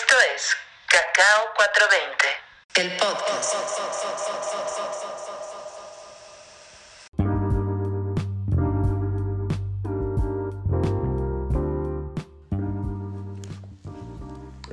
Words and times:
Esto 0.00 0.14
es 0.36 0.54
Cacao 0.86 1.46
420, 1.56 2.24
el 2.76 2.90
podcast. 2.98 3.54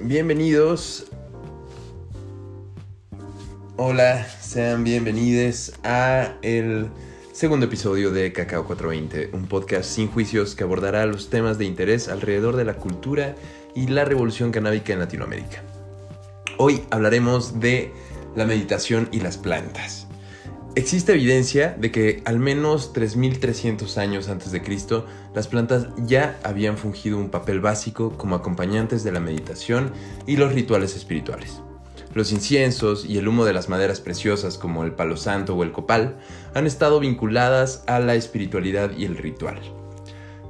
Bienvenidos. 0.02 1.06
Hola, 3.78 4.28
sean 4.42 4.84
bienvenidos 4.84 5.74
a 5.84 6.36
el 6.44 6.92
segundo 7.34 7.66
episodio 7.66 8.12
de 8.12 8.32
Cacao 8.32 8.68
420, 8.68 9.32
un 9.36 9.48
podcast 9.48 9.90
sin 9.90 10.08
juicios 10.08 10.54
que 10.56 10.64
abordará 10.64 11.08
los 11.08 11.32
temas 11.32 11.58
de 11.58 11.66
interés 11.66 12.10
alrededor 12.10 12.58
de 12.58 12.66
la 12.66 12.76
cultura 12.76 13.36
y 13.76 13.88
la 13.88 14.06
revolución 14.06 14.52
canábica 14.52 14.94
en 14.94 15.00
Latinoamérica. 15.00 15.62
Hoy 16.58 16.82
hablaremos 16.90 17.60
de 17.60 17.92
la 18.36 18.46
meditación 18.46 19.10
y 19.12 19.20
las 19.20 19.38
plantas. 19.38 20.08
Existe 20.76 21.14
evidencia 21.14 21.76
de 21.78 21.92
que 21.92 22.22
al 22.26 22.40
menos 22.40 22.92
3300 22.94 23.98
años 23.98 24.28
antes 24.28 24.52
de 24.52 24.62
Cristo, 24.62 25.06
las 25.34 25.48
plantas 25.48 25.88
ya 25.98 26.40
habían 26.44 26.78
fungido 26.78 27.18
un 27.18 27.30
papel 27.30 27.62
básico 27.62 28.18
como 28.18 28.36
acompañantes 28.36 29.04
de 29.04 29.12
la 29.12 29.20
meditación 29.20 29.92
y 30.26 30.38
los 30.38 30.54
rituales 30.54 30.96
espirituales. 30.96 31.62
Los 32.14 32.32
inciensos 32.32 33.06
y 33.06 33.18
el 33.18 33.28
humo 33.28 33.46
de 33.46 33.54
las 33.54 33.68
maderas 33.68 34.00
preciosas 34.00 34.58
como 34.58 34.84
el 34.84 34.94
palo 34.94 35.18
santo 35.18 35.56
o 35.56 35.64
el 35.64 35.74
copal 35.74 36.18
han 36.54 36.66
estado 36.66 37.00
vinculadas 37.02 37.84
a 37.88 38.00
la 38.00 38.16
espiritualidad 38.16 38.92
y 38.98 39.04
el 39.04 39.18
ritual. 39.18 39.60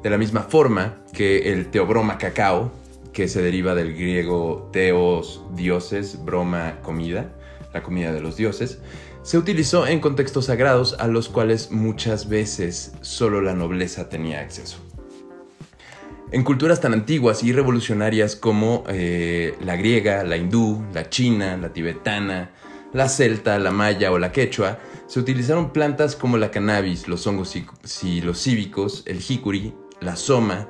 De 0.03 0.09
la 0.11 0.19
misma 0.19 0.41
forma 0.41 0.97
que 1.11 1.53
el 1.53 1.71
teobroma 1.71 2.19
cacao, 2.19 2.71
que 3.15 3.29
se 3.29 3.41
deriva 3.41 3.75
del 3.75 3.93
griego 3.93 4.69
teos, 4.73 5.41
dioses, 5.55 6.25
broma, 6.25 6.81
comida, 6.83 7.33
la 7.73 7.81
comida 7.81 8.11
de 8.11 8.19
los 8.19 8.35
dioses, 8.35 8.79
se 9.23 9.37
utilizó 9.37 9.87
en 9.87 10.01
contextos 10.01 10.47
sagrados 10.47 10.97
a 10.99 11.07
los 11.07 11.29
cuales 11.29 11.71
muchas 11.71 12.27
veces 12.27 12.91
solo 12.99 13.41
la 13.41 13.53
nobleza 13.53 14.09
tenía 14.09 14.41
acceso. 14.41 14.79
En 16.33 16.43
culturas 16.43 16.81
tan 16.81 16.91
antiguas 16.91 17.41
y 17.41 17.53
revolucionarias 17.53 18.35
como 18.35 18.83
eh, 18.89 19.55
la 19.61 19.77
griega, 19.77 20.25
la 20.25 20.35
hindú, 20.35 20.85
la 20.93 21.09
china, 21.09 21.55
la 21.55 21.71
tibetana, 21.71 22.51
la 22.91 23.07
celta, 23.07 23.57
la 23.59 23.71
maya 23.71 24.11
o 24.11 24.19
la 24.19 24.33
quechua, 24.33 24.77
se 25.07 25.21
utilizaron 25.21 25.71
plantas 25.71 26.17
como 26.17 26.37
la 26.37 26.51
cannabis, 26.51 27.07
los 27.07 27.25
hongos 27.27 27.55
cívicos, 27.85 29.03
el 29.05 29.21
jicuri, 29.21 29.73
la 30.01 30.17
soma, 30.17 30.67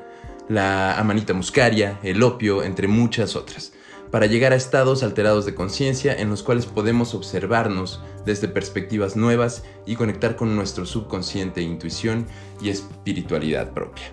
la 0.50 1.00
amanita 1.00 1.34
muscaria, 1.34 2.00
el 2.04 2.24
opio, 2.24 2.64
entre 2.64 2.88
muchas 2.88 3.36
otras, 3.36 3.74
para 4.12 4.28
llegar 4.28 4.54
a 4.54 4.56
estados 4.56 5.04
alterados 5.04 5.46
de 5.46 5.56
conciencia 5.56 6.16
en 6.16 6.30
los 6.30 6.44
cuales 6.44 6.66
podemos 6.66 7.14
observarnos 7.14 8.02
desde 8.26 8.48
perspectivas 8.48 9.16
nuevas 9.16 9.64
y 9.86 9.96
conectar 9.96 10.36
con 10.36 10.56
nuestro 10.56 10.86
subconsciente, 10.86 11.62
intuición 11.62 12.28
y 12.62 12.70
espiritualidad 12.70 13.74
propia. 13.74 14.06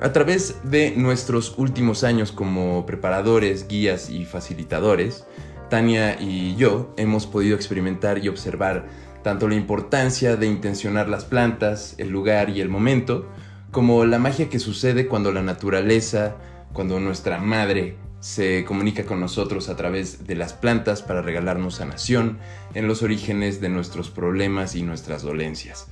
A 0.00 0.12
través 0.12 0.56
de 0.64 0.92
nuestros 0.96 1.54
últimos 1.58 2.02
años 2.02 2.32
como 2.32 2.84
preparadores, 2.86 3.68
guías 3.68 4.10
y 4.10 4.24
facilitadores, 4.24 5.24
Tania 5.70 6.20
y 6.20 6.54
yo 6.56 6.92
hemos 6.98 7.26
podido 7.26 7.56
experimentar 7.56 8.18
y 8.22 8.28
observar 8.28 8.88
tanto 9.22 9.48
la 9.48 9.54
importancia 9.54 10.36
de 10.36 10.46
intencionar 10.46 11.08
las 11.08 11.24
plantas, 11.24 11.94
el 11.98 12.10
lugar 12.10 12.50
y 12.50 12.60
el 12.60 12.68
momento, 12.68 13.26
como 13.72 14.04
la 14.04 14.18
magia 14.18 14.50
que 14.50 14.58
sucede 14.58 15.08
cuando 15.08 15.32
la 15.32 15.42
naturaleza, 15.42 16.36
cuando 16.74 17.00
nuestra 17.00 17.38
madre 17.38 17.96
se 18.20 18.64
comunica 18.64 19.04
con 19.04 19.18
nosotros 19.18 19.68
a 19.68 19.76
través 19.76 20.26
de 20.26 20.36
las 20.36 20.52
plantas 20.52 21.02
para 21.02 21.22
regalarnos 21.22 21.76
sanación 21.76 22.38
en 22.74 22.86
los 22.86 23.02
orígenes 23.02 23.60
de 23.60 23.70
nuestros 23.70 24.10
problemas 24.10 24.76
y 24.76 24.82
nuestras 24.82 25.22
dolencias. 25.22 25.88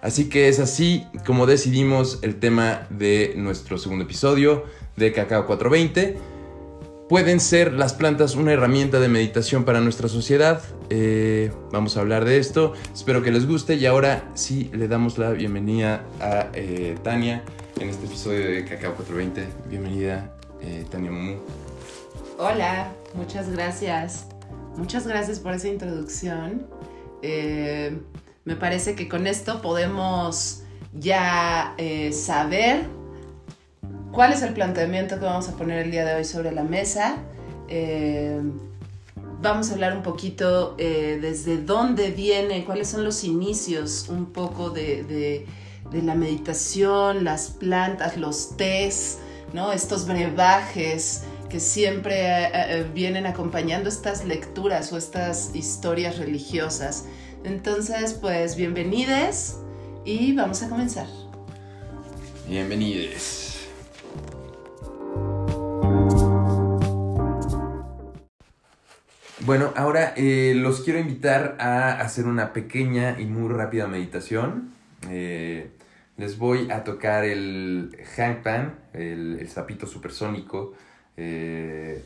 Así 0.00 0.28
que 0.28 0.48
es 0.48 0.60
así 0.60 1.06
como 1.26 1.46
decidimos 1.46 2.20
el 2.22 2.36
tema 2.36 2.86
de 2.90 3.32
nuestro 3.36 3.78
segundo 3.78 4.04
episodio 4.04 4.64
de 4.96 5.12
Cacao 5.12 5.46
420. 5.46 6.35
¿Pueden 7.08 7.38
ser 7.38 7.72
las 7.72 7.94
plantas 7.94 8.34
una 8.34 8.52
herramienta 8.52 8.98
de 8.98 9.06
meditación 9.08 9.64
para 9.64 9.80
nuestra 9.80 10.08
sociedad? 10.08 10.60
Eh, 10.90 11.52
vamos 11.70 11.96
a 11.96 12.00
hablar 12.00 12.24
de 12.24 12.38
esto. 12.38 12.72
Espero 12.92 13.22
que 13.22 13.30
les 13.30 13.46
guste 13.46 13.76
y 13.76 13.86
ahora 13.86 14.28
sí 14.34 14.72
le 14.74 14.88
damos 14.88 15.16
la 15.16 15.30
bienvenida 15.30 16.04
a 16.20 16.48
eh, 16.52 16.98
Tania 17.04 17.44
en 17.78 17.90
este 17.90 18.06
episodio 18.06 18.50
de 18.50 18.64
Cacao 18.64 18.96
420. 18.96 19.46
Bienvenida, 19.68 20.34
eh, 20.60 20.84
Tania 20.90 21.12
Mumu. 21.12 21.36
Hola, 22.38 22.92
muchas 23.14 23.50
gracias. 23.50 24.26
Muchas 24.76 25.06
gracias 25.06 25.38
por 25.38 25.54
esa 25.54 25.68
introducción. 25.68 26.66
me 27.22 28.56
parece 28.56 28.96
que 28.96 29.08
con 29.08 29.28
esto 29.28 29.62
podemos 29.62 30.64
ya 30.92 31.76
saber 32.10 32.88
cuál 34.16 34.32
es 34.32 34.40
el 34.40 34.54
planteamiento 34.54 35.18
que 35.18 35.26
vamos 35.26 35.46
a 35.50 35.52
poner 35.58 35.84
el 35.84 35.90
día 35.90 36.02
de 36.06 36.14
hoy 36.14 36.24
sobre 36.24 36.50
la 36.50 36.62
mesa. 36.62 37.18
Eh, 37.68 38.40
vamos 39.42 39.68
a 39.68 39.74
hablar 39.74 39.94
un 39.94 40.02
poquito 40.02 40.74
eh, 40.78 41.18
desde 41.20 41.58
dónde 41.58 42.12
viene, 42.12 42.64
cuáles 42.64 42.88
son 42.88 43.04
los 43.04 43.24
inicios 43.24 44.08
un 44.08 44.32
poco 44.32 44.70
de, 44.70 45.46
la 45.92 46.14
meditación, 46.14 47.24
las 47.24 47.50
plantas, 47.50 48.16
los 48.16 48.56
tés, 48.56 49.18
¿no? 49.52 49.70
estos 49.70 50.06
brebajes 50.06 51.24
que 51.50 51.60
siempre 51.60 52.44
eh, 52.54 52.86
vienen 52.94 53.26
acompañando 53.26 53.90
estas 53.90 54.24
lecturas 54.24 54.94
o 54.94 54.96
estas 54.96 55.54
historias 55.54 56.16
religiosas. 56.16 57.04
Entonces, 57.44 58.14
pues 58.14 58.56
bienvenides 58.56 59.58
y 60.06 60.32
vamos 60.32 60.62
a 60.62 60.70
comenzar. 60.70 61.06
Bienvenides. 62.48 63.55
Bueno, 69.46 69.72
ahora 69.76 70.12
eh, 70.16 70.54
los 70.56 70.80
quiero 70.80 70.98
invitar 70.98 71.56
a 71.60 72.00
hacer 72.00 72.26
una 72.26 72.52
pequeña 72.52 73.14
y 73.20 73.26
muy 73.26 73.48
rápida 73.54 73.86
meditación. 73.86 74.72
Eh, 75.08 75.70
les 76.16 76.36
voy 76.36 76.68
a 76.68 76.82
tocar 76.82 77.24
el 77.24 77.96
hangpan, 78.16 78.74
el, 78.92 79.38
el 79.38 79.48
sapito 79.48 79.86
supersónico 79.86 80.74
eh, 81.16 82.02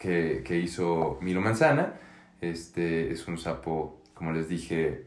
que, 0.00 0.60
hizo 0.60 1.20
Milo 1.22 1.40
Manzana. 1.40 1.94
Este 2.40 3.12
es 3.12 3.28
un 3.28 3.38
sapo, 3.38 4.00
como 4.12 4.32
les 4.32 4.48
dije, 4.48 5.04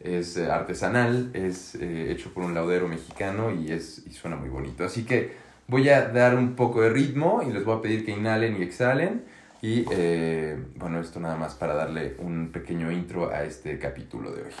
es 0.00 0.36
artesanal, 0.36 1.30
es 1.32 1.76
hecho 1.76 2.34
por 2.34 2.44
un 2.44 2.52
laudero 2.52 2.88
mexicano 2.88 3.50
y, 3.50 3.72
es, 3.72 4.02
y 4.06 4.12
suena 4.12 4.36
muy 4.36 4.50
bonito. 4.50 4.84
Así 4.84 5.06
que 5.06 5.32
voy 5.66 5.88
a 5.88 6.08
dar 6.08 6.34
un 6.36 6.56
poco 6.56 6.82
de 6.82 6.90
ritmo 6.90 7.42
y 7.42 7.50
les 7.54 7.64
voy 7.64 7.78
a 7.78 7.80
pedir 7.80 8.04
que 8.04 8.10
inhalen 8.10 8.58
y 8.58 8.62
exhalen. 8.62 9.22
Y 9.62 9.86
eh, 9.92 10.60
bueno, 10.74 11.00
esto 11.00 11.20
nada 11.20 11.36
más 11.36 11.54
para 11.54 11.74
darle 11.74 12.16
un 12.18 12.50
pequeño 12.50 12.90
intro 12.90 13.30
a 13.30 13.44
este 13.44 13.78
capítulo 13.78 14.32
de 14.32 14.42
hoy. 14.42 14.52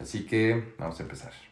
Así 0.00 0.24
que 0.24 0.74
vamos 0.78 0.98
a 0.98 1.02
empezar. 1.02 1.47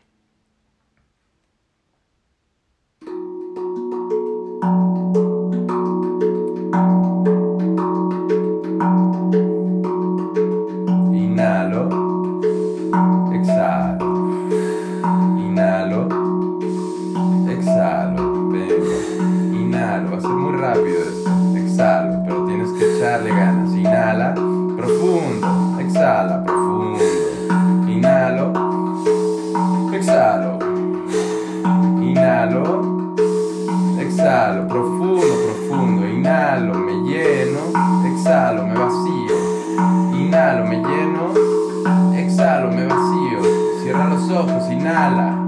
Inhala, 44.71 45.47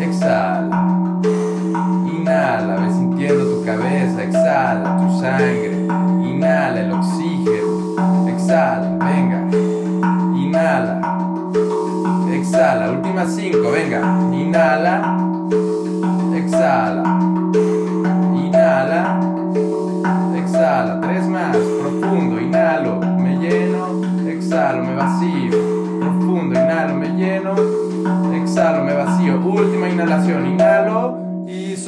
exhala. 0.00 0.68
Inhala, 2.06 2.76
ve 2.76 2.92
sintiendo 2.92 3.44
tu 3.44 3.64
cabeza, 3.64 4.22
exhala 4.22 4.96
tu 4.98 5.20
sangre. 5.20 5.86
Inhala 6.22 6.80
el 6.80 6.92
oxígeno, 6.92 8.28
exhala, 8.28 8.96
venga. 9.04 9.46
Inhala, 10.36 11.00
exhala. 12.32 12.90
Última 12.90 13.26
cinco, 13.26 13.70
venga. 13.70 14.00
Inhala 14.32 15.11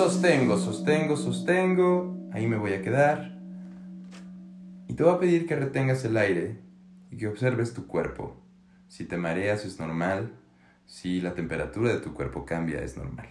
sostengo, 0.04 0.58
sostengo, 0.58 1.16
sostengo, 1.16 2.28
ahí 2.30 2.46
me 2.46 2.58
voy 2.58 2.74
a 2.74 2.82
quedar. 2.82 3.38
Y 4.86 4.92
te 4.92 5.02
voy 5.02 5.14
a 5.14 5.18
pedir 5.18 5.46
que 5.46 5.56
retengas 5.56 6.04
el 6.04 6.18
aire 6.18 6.60
y 7.10 7.16
que 7.16 7.26
observes 7.26 7.72
tu 7.72 7.86
cuerpo. 7.86 8.36
Si 8.86 9.06
te 9.06 9.16
mareas 9.16 9.64
es 9.64 9.80
normal, 9.80 10.34
si 10.84 11.22
la 11.22 11.34
temperatura 11.34 11.90
de 11.90 12.00
tu 12.00 12.12
cuerpo 12.12 12.44
cambia 12.44 12.82
es 12.82 12.98
normal. 12.98 13.28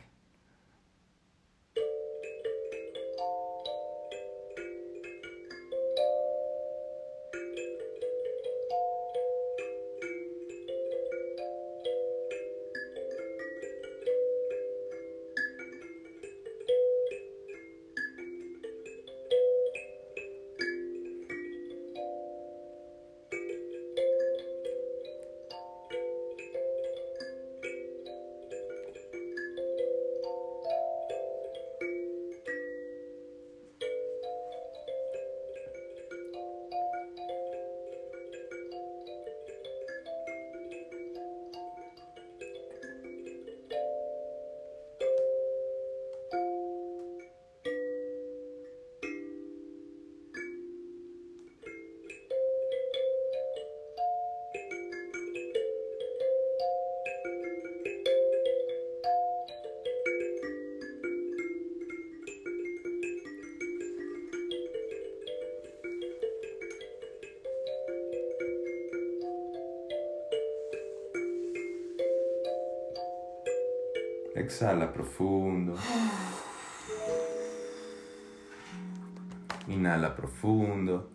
Exhala 74.43 74.91
profundo. 74.91 75.73
Inhala 79.69 80.13
profundo. 80.13 81.09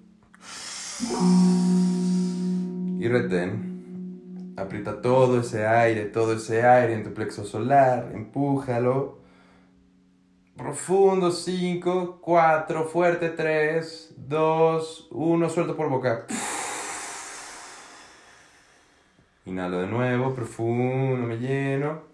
Y 2.99 3.07
retén. 3.07 4.55
Aprieta 4.57 5.03
todo 5.03 5.41
ese 5.41 5.67
aire, 5.67 6.07
todo 6.07 6.33
ese 6.33 6.65
aire 6.65 6.95
en 6.95 7.05
tu 7.05 7.13
plexo 7.13 7.45
solar. 7.45 8.13
Empújalo. 8.15 9.19
Profundo, 10.57 11.31
5, 11.31 12.21
4, 12.23 12.85
fuerte, 12.87 13.29
3, 13.29 14.15
2, 14.17 15.09
1, 15.11 15.49
suelto 15.51 15.77
por 15.77 15.91
boca. 15.91 16.27
Inhalo 19.45 19.81
de 19.83 19.87
nuevo, 19.87 20.35
profundo, 20.35 21.27
me 21.27 21.37
lleno. 21.37 22.09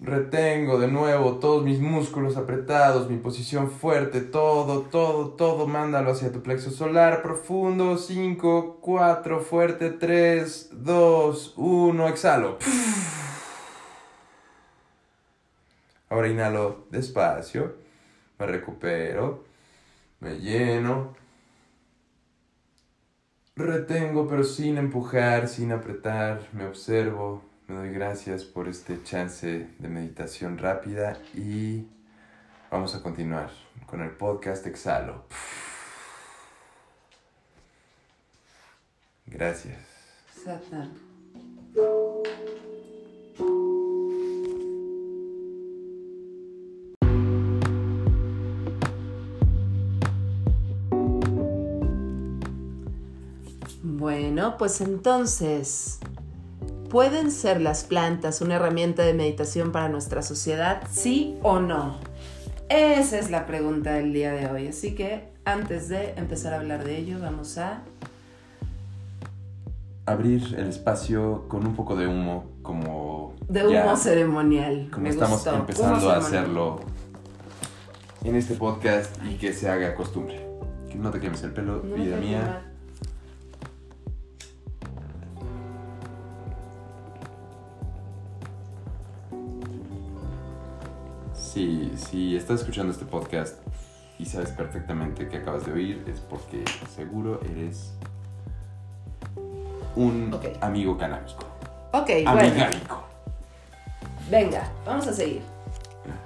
Retengo 0.00 0.78
de 0.78 0.86
nuevo 0.86 1.38
todos 1.38 1.64
mis 1.64 1.80
músculos 1.80 2.36
apretados, 2.36 3.10
mi 3.10 3.16
posición 3.16 3.68
fuerte, 3.68 4.20
todo, 4.20 4.82
todo, 4.82 5.30
todo, 5.30 5.66
mándalo 5.66 6.12
hacia 6.12 6.30
tu 6.30 6.40
plexo 6.40 6.70
solar 6.70 7.20
profundo. 7.20 7.98
5, 7.98 8.78
4, 8.80 9.40
fuerte, 9.40 9.90
3, 9.90 10.68
2, 10.72 11.54
1, 11.56 12.08
exhalo. 12.08 12.58
Ahora 16.08 16.28
inhalo 16.28 16.86
despacio, 16.90 17.74
me 18.38 18.46
recupero, 18.46 19.42
me 20.20 20.38
lleno. 20.38 21.16
Retengo 23.56 24.28
pero 24.28 24.44
sin 24.44 24.78
empujar, 24.78 25.48
sin 25.48 25.72
apretar, 25.72 26.48
me 26.52 26.66
observo, 26.68 27.47
me 27.68 27.76
doy 27.76 27.90
gracias 27.90 28.44
por 28.44 28.66
este 28.66 29.02
chance 29.02 29.68
de 29.78 29.88
meditación 29.88 30.56
rápida 30.56 31.18
y 31.34 31.86
vamos 32.70 32.94
a 32.94 33.02
continuar 33.02 33.50
con 33.86 34.00
el 34.00 34.10
podcast 34.10 34.66
Exhalo. 34.66 35.24
Gracias. 39.26 39.76
Satan. 40.32 40.94
Bueno, 53.82 54.56
pues 54.56 54.80
entonces, 54.80 56.00
¿pueden 56.90 57.30
ser 57.30 57.60
las 57.60 57.84
plantas 57.84 58.40
una 58.40 58.56
herramienta 58.56 59.02
de 59.02 59.14
meditación 59.14 59.72
para 59.72 59.88
nuestra 59.88 60.22
sociedad? 60.22 60.82
¿Sí 60.90 61.36
o 61.42 61.60
no? 61.60 61.96
Esa 62.68 63.18
es 63.18 63.30
la 63.30 63.46
pregunta 63.46 63.94
del 63.94 64.12
día 64.12 64.32
de 64.32 64.46
hoy. 64.46 64.68
Así 64.68 64.94
que 64.94 65.28
antes 65.44 65.88
de 65.88 66.12
empezar 66.16 66.52
a 66.52 66.56
hablar 66.56 66.84
de 66.84 66.98
ello, 66.98 67.18
vamos 67.20 67.56
a... 67.58 67.82
Abrir 70.06 70.54
el 70.56 70.68
espacio 70.68 71.44
con 71.48 71.66
un 71.66 71.76
poco 71.76 71.94
de 71.94 72.06
humo, 72.06 72.46
como... 72.62 73.34
De 73.48 73.62
humo 73.62 73.72
ya- 73.72 73.96
ceremonial. 73.96 74.88
como 74.90 75.02
Me 75.04 75.10
estamos 75.10 75.44
gustó. 75.44 75.54
empezando 75.54 75.98
Humo 75.98 76.08
a 76.10 76.16
hacerlo 76.16 76.80
en 78.24 78.34
este 78.36 78.54
podcast 78.54 79.14
y 79.30 79.34
que 79.36 79.52
se 79.52 79.68
haga 79.68 79.94
costumbre. 79.94 80.46
Que 80.90 80.94
no 80.96 81.10
te 81.10 81.20
quemes 81.20 81.42
el 81.42 81.52
pelo, 81.52 81.82
No 81.84 81.94
vida 81.94 82.16
mía. 82.16 82.67
Si, 91.58 91.92
si 91.96 92.36
estás 92.36 92.60
escuchando 92.60 92.92
este 92.92 93.04
podcast 93.04 93.56
y 94.16 94.26
sabes 94.26 94.50
perfectamente 94.50 95.26
que 95.28 95.38
acabas 95.38 95.66
de 95.66 95.72
oír, 95.72 96.04
es 96.06 96.20
porque 96.20 96.62
seguro 96.94 97.40
eres 97.52 97.94
un 99.96 100.38
amigo 100.60 100.96
canábico. 100.96 101.44
Ok, 101.90 102.10
bueno. 102.22 102.30
Amigábico. 102.30 103.02
Venga, 104.30 104.70
vamos 104.86 105.08
a 105.08 105.12
seguir. 105.12 105.42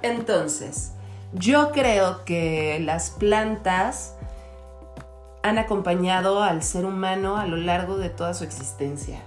Entonces, 0.03 0.91
yo 1.33 1.71
creo 1.71 2.23
que 2.25 2.79
las 2.81 3.09
plantas 3.09 4.13
han 5.41 5.57
acompañado 5.57 6.43
al 6.43 6.61
ser 6.61 6.85
humano 6.85 7.37
a 7.37 7.47
lo 7.47 7.57
largo 7.57 7.97
de 7.97 8.09
toda 8.09 8.35
su 8.35 8.43
existencia. 8.43 9.19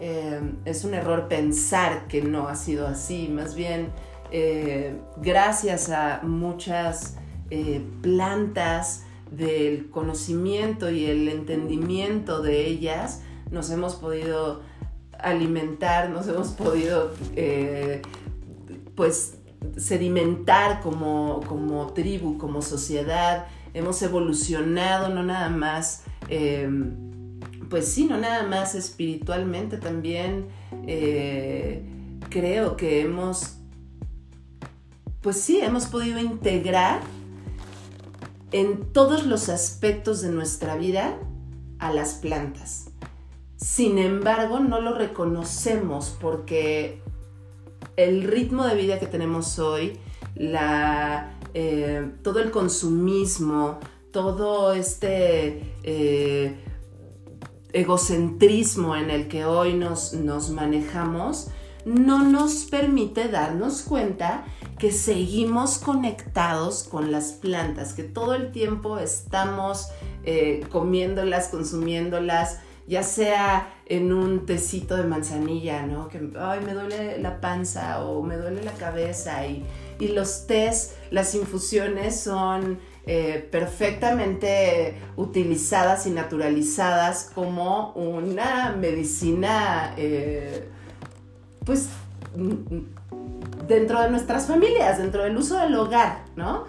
Eh, 0.00 0.40
es 0.64 0.82
un 0.82 0.94
error 0.94 1.28
pensar 1.28 2.08
que 2.08 2.22
no 2.22 2.48
ha 2.48 2.56
sido 2.56 2.88
así, 2.88 3.28
más 3.28 3.54
bien 3.54 3.92
eh, 4.30 4.96
gracias 5.20 5.90
a 5.90 6.20
muchas 6.22 7.16
eh, 7.50 7.82
plantas 8.02 9.04
del 9.30 9.88
conocimiento 9.88 10.90
y 10.90 11.06
el 11.06 11.28
entendimiento 11.28 12.42
de 12.42 12.66
ellas, 12.66 13.22
nos 13.50 13.70
hemos 13.70 13.94
podido 13.94 14.60
alimentar, 15.18 16.10
nos 16.10 16.28
hemos 16.28 16.48
podido 16.48 17.12
eh, 17.36 18.02
pues 18.94 19.38
sedimentar 19.78 20.80
como, 20.82 21.40
como 21.46 21.86
tribu, 21.94 22.36
como 22.36 22.60
sociedad, 22.60 23.46
hemos 23.72 24.02
evolucionado 24.02 25.08
no 25.08 25.22
nada 25.22 25.48
más, 25.48 26.04
eh, 26.28 26.68
pues 27.70 27.90
sí, 27.90 28.04
no 28.04 28.18
nada 28.18 28.42
más 28.42 28.74
espiritualmente 28.74 29.78
también, 29.78 30.48
creo 32.30 32.76
que 32.76 33.00
hemos, 33.00 33.57
pues 35.28 35.42
sí, 35.42 35.60
hemos 35.60 35.84
podido 35.84 36.18
integrar 36.18 37.02
en 38.50 38.94
todos 38.94 39.26
los 39.26 39.50
aspectos 39.50 40.22
de 40.22 40.30
nuestra 40.30 40.74
vida 40.76 41.18
a 41.78 41.92
las 41.92 42.14
plantas. 42.14 42.88
Sin 43.56 43.98
embargo, 43.98 44.58
no 44.58 44.80
lo 44.80 44.94
reconocemos 44.94 46.16
porque 46.18 47.02
el 47.96 48.22
ritmo 48.22 48.64
de 48.64 48.74
vida 48.74 48.98
que 48.98 49.06
tenemos 49.06 49.58
hoy, 49.58 49.98
eh, 51.52 52.10
todo 52.22 52.40
el 52.40 52.50
consumismo, 52.50 53.80
todo 54.10 54.72
este 54.72 55.74
eh, 55.82 56.56
egocentrismo 57.74 58.96
en 58.96 59.10
el 59.10 59.28
que 59.28 59.44
hoy 59.44 59.74
nos 59.74 60.14
manejamos, 60.52 61.48
no 61.84 62.22
nos 62.24 62.64
permite 62.64 63.28
darnos 63.28 63.82
cuenta 63.82 64.46
que 64.78 64.92
seguimos 64.92 65.78
conectados 65.78 66.84
con 66.84 67.10
las 67.10 67.32
plantas, 67.32 67.92
que 67.92 68.04
todo 68.04 68.34
el 68.34 68.52
tiempo 68.52 68.98
estamos 68.98 69.88
eh, 70.24 70.64
comiéndolas, 70.70 71.48
consumiéndolas, 71.48 72.60
ya 72.86 73.02
sea 73.02 73.74
en 73.86 74.12
un 74.12 74.46
tecito 74.46 74.96
de 74.96 75.04
manzanilla, 75.04 75.84
¿no? 75.86 76.08
Que 76.08 76.30
ay, 76.38 76.60
me 76.64 76.72
duele 76.72 77.18
la 77.18 77.40
panza 77.40 78.04
o 78.04 78.22
me 78.22 78.36
duele 78.36 78.62
la 78.62 78.72
cabeza 78.72 79.46
y, 79.46 79.64
y 79.98 80.08
los 80.08 80.46
tés, 80.46 80.94
las 81.10 81.34
infusiones 81.34 82.18
son 82.20 82.78
eh, 83.10 83.48
perfectamente 83.50 84.94
utilizadas 85.16 86.06
y 86.06 86.10
naturalizadas 86.10 87.30
como 87.34 87.92
una 87.92 88.76
medicina, 88.78 89.94
eh, 89.96 90.68
pues 91.64 91.88
dentro 93.68 94.00
de 94.00 94.10
nuestras 94.10 94.46
familias, 94.46 94.98
dentro 94.98 95.22
del 95.22 95.36
uso 95.36 95.58
del 95.58 95.74
hogar, 95.74 96.24
¿no? 96.36 96.64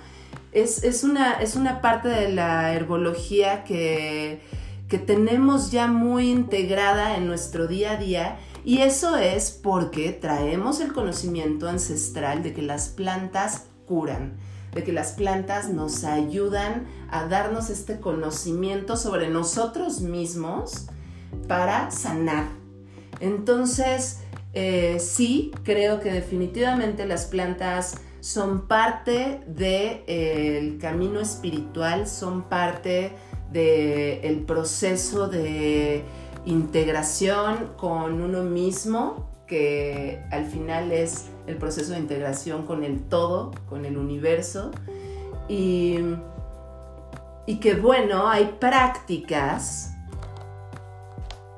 Es, 0.51 1.03
una, 1.03 1.33
es 1.33 1.55
una 1.55 1.79
parte 1.79 2.09
de 2.09 2.29
la 2.29 2.73
herbología 2.73 3.63
que, 3.63 4.41
que 4.87 4.97
tenemos 4.97 5.71
ya 5.71 5.87
muy 5.87 6.31
integrada 6.31 7.15
en 7.15 7.27
nuestro 7.27 7.67
día 7.67 7.91
a 7.91 7.97
día 7.97 8.39
y 8.65 8.79
eso 8.79 9.15
es 9.15 9.51
porque 9.51 10.11
traemos 10.11 10.81
el 10.81 10.91
conocimiento 10.91 11.69
ancestral 11.69 12.43
de 12.43 12.53
que 12.53 12.63
las 12.63 12.89
plantas 12.89 13.67
curan, 13.85 14.37
de 14.73 14.83
que 14.83 14.91
las 14.91 15.13
plantas 15.13 15.69
nos 15.69 16.03
ayudan 16.03 16.87
a 17.11 17.25
darnos 17.25 17.69
este 17.69 17.99
conocimiento 17.99 18.97
sobre 18.97 19.29
nosotros 19.29 20.01
mismos 20.01 20.87
para 21.47 21.91
sanar. 21.91 22.47
Entonces, 23.19 24.18
eh, 24.53 24.97
sí, 24.99 25.51
creo 25.63 25.99
que 25.99 26.11
definitivamente 26.11 27.05
las 27.05 27.25
plantas 27.25 28.01
son 28.19 28.67
parte 28.67 29.41
del 29.47 30.03
eh, 30.07 30.77
camino 30.81 31.19
espiritual, 31.19 32.07
son 32.07 32.43
parte 32.43 33.13
del 33.51 34.43
proceso 34.45 35.27
de 35.27 36.03
integración 36.45 37.73
con 37.77 38.21
uno 38.21 38.43
mismo, 38.43 39.29
que 39.47 40.21
al 40.31 40.45
final 40.45 40.91
es 40.91 41.29
el 41.47 41.57
proceso 41.57 41.93
de 41.93 41.99
integración 41.99 42.65
con 42.65 42.83
el 42.83 43.01
todo, 43.03 43.51
con 43.67 43.85
el 43.85 43.97
universo. 43.97 44.71
Y 45.47 45.97
que 47.61 47.73
bueno, 47.73 48.29
hay 48.29 48.57
prácticas 48.59 49.95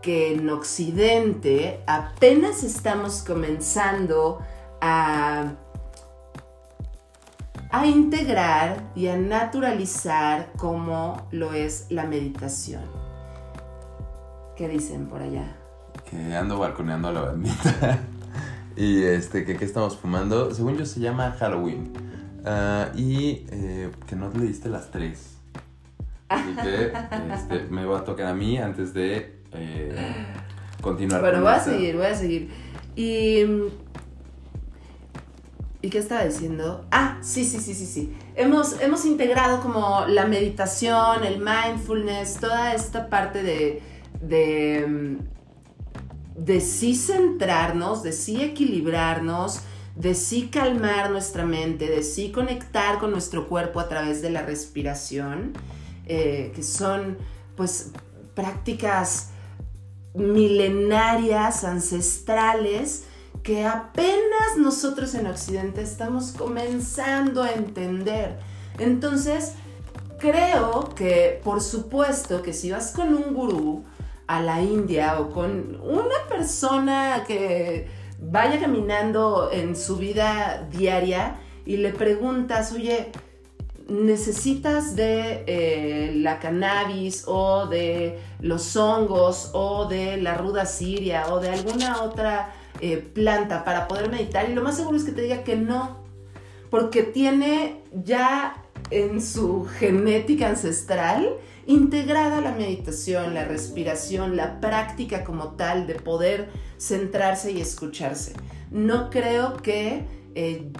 que 0.01 0.33
en 0.33 0.49
Occidente 0.49 1.83
apenas 1.85 2.63
estamos 2.63 3.23
comenzando 3.25 4.39
a, 4.81 5.53
a 7.69 7.85
integrar 7.85 8.91
y 8.95 9.07
a 9.07 9.17
naturalizar 9.17 10.51
como 10.57 11.27
lo 11.31 11.53
es 11.53 11.87
la 11.89 12.05
meditación. 12.05 12.83
¿Qué 14.55 14.67
dicen 14.67 15.07
por 15.07 15.21
allá? 15.21 15.55
Que 16.09 16.35
ando 16.35 16.59
balconeando 16.59 17.07
a 17.07 17.11
la 17.11 17.21
bandita. 17.21 17.99
y 18.75 19.03
este, 19.03 19.45
que 19.45 19.57
qué 19.57 19.65
estamos 19.65 19.97
fumando. 19.97 20.53
Según 20.53 20.77
yo 20.77 20.85
se 20.85 20.99
llama 20.99 21.35
Halloween. 21.39 21.93
Ah, 22.45 22.89
y 22.95 23.45
eh, 23.51 23.91
que 24.07 24.15
no 24.15 24.29
le 24.29 24.45
diste 24.45 24.69
las 24.69 24.91
tres. 24.91 25.37
Y 26.29 26.55
que 26.55 26.91
este, 27.33 27.67
me 27.69 27.85
va 27.85 27.99
a 27.99 28.03
tocar 28.03 28.27
a 28.27 28.33
mí 28.33 28.57
antes 28.57 28.93
de 28.93 29.40
eh, 29.53 30.25
continuar. 30.81 31.21
Bueno, 31.21 31.41
voy 31.41 31.53
a 31.53 31.59
seguir, 31.59 31.95
voy 31.95 32.05
a 32.05 32.15
seguir. 32.15 32.49
Y. 32.95 33.45
¿Y 35.83 35.89
qué 35.89 35.97
estaba 35.97 36.23
diciendo? 36.23 36.85
Ah, 36.91 37.17
sí, 37.21 37.43
sí, 37.43 37.59
sí, 37.59 37.73
sí, 37.73 37.87
sí. 37.87 38.15
Hemos, 38.35 38.79
hemos 38.81 39.03
integrado 39.03 39.61
como 39.61 40.05
la 40.07 40.27
meditación, 40.27 41.23
el 41.23 41.39
mindfulness, 41.39 42.35
toda 42.35 42.75
esta 42.75 43.09
parte 43.09 43.41
de, 43.41 43.81
de, 44.21 45.17
de 46.35 46.61
sí 46.61 46.93
centrarnos, 46.93 48.03
de 48.03 48.11
sí 48.11 48.43
equilibrarnos, 48.43 49.61
de 49.95 50.13
sí 50.13 50.49
calmar 50.51 51.09
nuestra 51.09 51.45
mente, 51.45 51.87
de 51.87 52.03
sí 52.03 52.31
conectar 52.31 52.99
con 52.99 53.09
nuestro 53.09 53.47
cuerpo 53.47 53.79
a 53.79 53.89
través 53.89 54.21
de 54.21 54.29
la 54.29 54.43
respiración, 54.43 55.53
eh, 56.05 56.51
que 56.55 56.61
son 56.61 57.17
pues 57.55 57.91
prácticas 58.35 59.30
milenarias, 60.13 61.63
ancestrales, 61.63 63.05
que 63.43 63.65
apenas 63.65 64.57
nosotros 64.57 65.13
en 65.15 65.27
Occidente 65.27 65.81
estamos 65.81 66.31
comenzando 66.31 67.43
a 67.43 67.51
entender. 67.51 68.37
Entonces, 68.77 69.53
creo 70.19 70.89
que, 70.95 71.41
por 71.43 71.61
supuesto, 71.61 72.41
que 72.41 72.53
si 72.53 72.71
vas 72.71 72.91
con 72.91 73.13
un 73.13 73.33
gurú 73.33 73.83
a 74.27 74.41
la 74.41 74.61
India 74.61 75.19
o 75.19 75.31
con 75.31 75.79
una 75.81 76.27
persona 76.29 77.23
que 77.25 77.87
vaya 78.19 78.59
caminando 78.59 79.49
en 79.51 79.75
su 79.75 79.97
vida 79.97 80.67
diaria 80.71 81.39
y 81.65 81.77
le 81.77 81.91
preguntas, 81.91 82.71
oye, 82.71 83.11
necesitas 83.91 84.95
de 84.95 85.43
eh, 85.47 86.13
la 86.15 86.39
cannabis 86.39 87.25
o 87.27 87.67
de 87.67 88.19
los 88.39 88.75
hongos 88.77 89.51
o 89.53 89.85
de 89.85 90.17
la 90.17 90.35
ruda 90.35 90.65
siria 90.65 91.27
o 91.31 91.39
de 91.39 91.49
alguna 91.49 92.01
otra 92.01 92.53
eh, 92.79 92.97
planta 92.97 93.65
para 93.65 93.87
poder 93.87 94.09
meditar 94.09 94.49
y 94.49 94.53
lo 94.53 94.63
más 94.63 94.77
seguro 94.77 94.95
es 94.97 95.03
que 95.03 95.11
te 95.11 95.23
diga 95.23 95.43
que 95.43 95.57
no, 95.57 96.03
porque 96.69 97.03
tiene 97.03 97.81
ya 97.91 98.63
en 98.91 99.21
su 99.21 99.65
genética 99.65 100.47
ancestral 100.47 101.37
integrada 101.67 102.41
la 102.41 102.53
meditación, 102.53 103.33
la 103.33 103.45
respiración, 103.45 104.35
la 104.35 104.59
práctica 104.61 105.23
como 105.23 105.49
tal 105.55 105.85
de 105.85 105.95
poder 105.95 106.49
centrarse 106.77 107.51
y 107.51 107.61
escucharse. 107.61 108.33
No 108.71 109.09
creo 109.09 109.57
que 109.57 110.05
eh, 110.33 110.71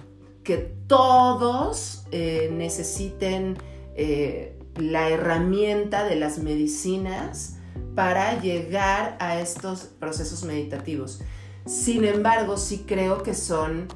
que 0.42 0.56
todos 0.86 2.04
eh, 2.10 2.50
necesiten 2.52 3.56
eh, 3.94 4.58
la 4.76 5.08
herramienta 5.08 6.04
de 6.04 6.16
las 6.16 6.38
medicinas 6.38 7.56
para 7.94 8.40
llegar 8.40 9.16
a 9.20 9.38
estos 9.38 9.84
procesos 9.84 10.44
meditativos. 10.44 11.20
Sin 11.66 12.04
embargo, 12.04 12.56
sí 12.56 12.84
creo 12.86 13.22
que 13.22 13.34
son 13.34 13.88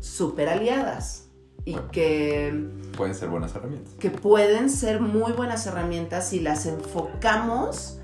súper 0.00 0.48
aliadas 0.48 1.28
y 1.64 1.76
que... 1.92 2.68
Pueden 2.96 3.14
ser 3.14 3.28
buenas 3.28 3.54
herramientas. 3.54 3.94
Que 3.94 4.10
pueden 4.10 4.68
ser 4.68 5.00
muy 5.00 5.32
buenas 5.32 5.66
herramientas 5.66 6.28
si 6.28 6.40
las 6.40 6.66
enfocamos 6.66 7.98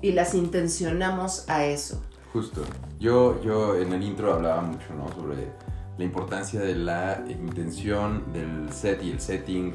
y 0.00 0.12
las 0.12 0.34
intencionamos 0.34 1.48
a 1.48 1.64
eso. 1.64 2.02
Justo. 2.32 2.62
Yo, 2.98 3.40
yo 3.42 3.76
en 3.76 3.92
el 3.92 4.02
intro 4.02 4.34
hablaba 4.34 4.62
mucho, 4.62 4.92
¿no? 4.96 5.08
Sobre 5.14 5.52
la 5.96 6.04
importancia 6.04 6.60
de 6.60 6.74
la 6.74 7.22
intención, 7.28 8.32
del 8.32 8.72
set 8.72 9.02
y 9.02 9.10
el 9.10 9.20
setting 9.20 9.74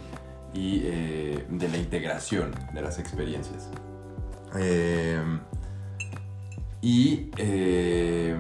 y 0.54 0.82
eh, 0.84 1.46
de 1.50 1.70
la 1.70 1.78
integración 1.78 2.52
de 2.74 2.82
las 2.82 3.00
experiencias. 3.00 3.70
Eh, 4.58 5.22
y 6.82 7.30
eh, 7.38 8.36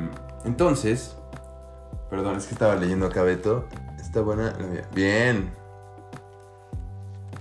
entonces, 0.45 1.15
perdón, 2.09 2.38
es 2.38 2.48
que 2.48 2.53
estaba 2.53 2.75
leyendo 2.75 3.05
acá 3.05 3.24
Beto. 3.24 3.65
Está 4.00 4.21
buena 4.21 4.53
Bien. 4.93 5.51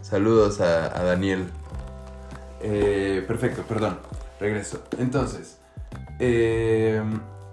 Saludos 0.02 0.60
a, 0.60 0.86
a 0.98 1.02
Daniel. 1.04 1.50
perfecto, 2.60 3.62
perdón. 3.62 3.98
Regreso. 4.38 4.82
Entonces, 4.98 5.58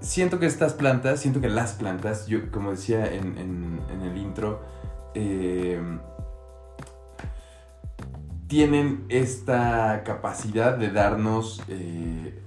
siento 0.05 0.39
que 0.39 0.45
estas 0.45 0.74
plantas, 0.74 1.19
siento 1.19 1.41
que 1.41 1.50
las 1.50 1.74
plantas, 1.74 2.27
yo 2.27 2.51
como 2.51 2.71
decía 2.71 3.12
en, 3.12 3.81
el 4.03 4.17
intro, 4.17 4.62
eh, 5.15 5.81
tienen 8.47 9.05
esta 9.09 10.03
capacidad 10.05 10.77
de 10.77 10.91
darnos 10.91 11.63
eh, 11.67 12.43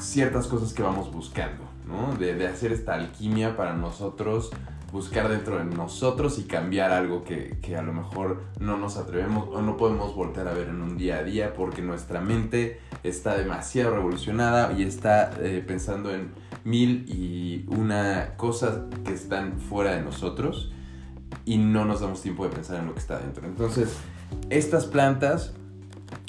ciertas 0.00 0.48
cosas 0.48 0.72
que 0.72 0.82
vamos 0.82 1.12
buscando, 1.12 1.62
¿no? 1.86 2.16
De, 2.16 2.34
de, 2.34 2.48
hacer 2.48 2.72
esta 2.72 2.94
alquimia 2.94 3.56
para 3.56 3.74
nosotros, 3.74 4.50
buscar 4.90 5.28
dentro 5.28 5.58
de 5.58 5.64
nosotros 5.64 6.38
y 6.40 6.44
cambiar 6.44 6.90
algo 6.90 7.22
que, 7.22 7.58
que, 7.62 7.76
a 7.76 7.82
lo 7.82 7.92
mejor 7.92 8.42
no 8.58 8.76
nos 8.76 8.96
atrevemos 8.96 9.48
o 9.52 9.62
no 9.62 9.76
podemos 9.76 10.16
volver 10.16 10.48
a 10.48 10.52
ver 10.52 10.68
en 10.68 10.82
un 10.82 10.96
día 10.96 11.18
a 11.18 11.22
día 11.22 11.54
porque 11.54 11.80
nuestra 11.80 12.20
mente 12.20 12.80
está 13.04 13.36
demasiado 13.36 13.94
revolucionada 13.94 14.72
y 14.72 14.82
está 14.82 15.30
eh, 15.40 15.62
pensando 15.64 16.12
en 16.12 16.47
mil 16.68 17.04
y 17.08 17.64
una 17.68 18.34
cosas 18.36 18.80
que 19.04 19.14
están 19.14 19.58
fuera 19.58 19.94
de 19.94 20.02
nosotros. 20.02 20.72
y 21.44 21.58
no 21.58 21.84
nos 21.84 22.00
damos 22.00 22.22
tiempo 22.22 22.44
de 22.44 22.50
pensar 22.50 22.80
en 22.80 22.86
lo 22.86 22.94
que 22.94 23.00
está 23.00 23.18
dentro. 23.18 23.46
Entonces, 23.46 23.98
estas 24.50 24.86
plantas, 24.86 25.54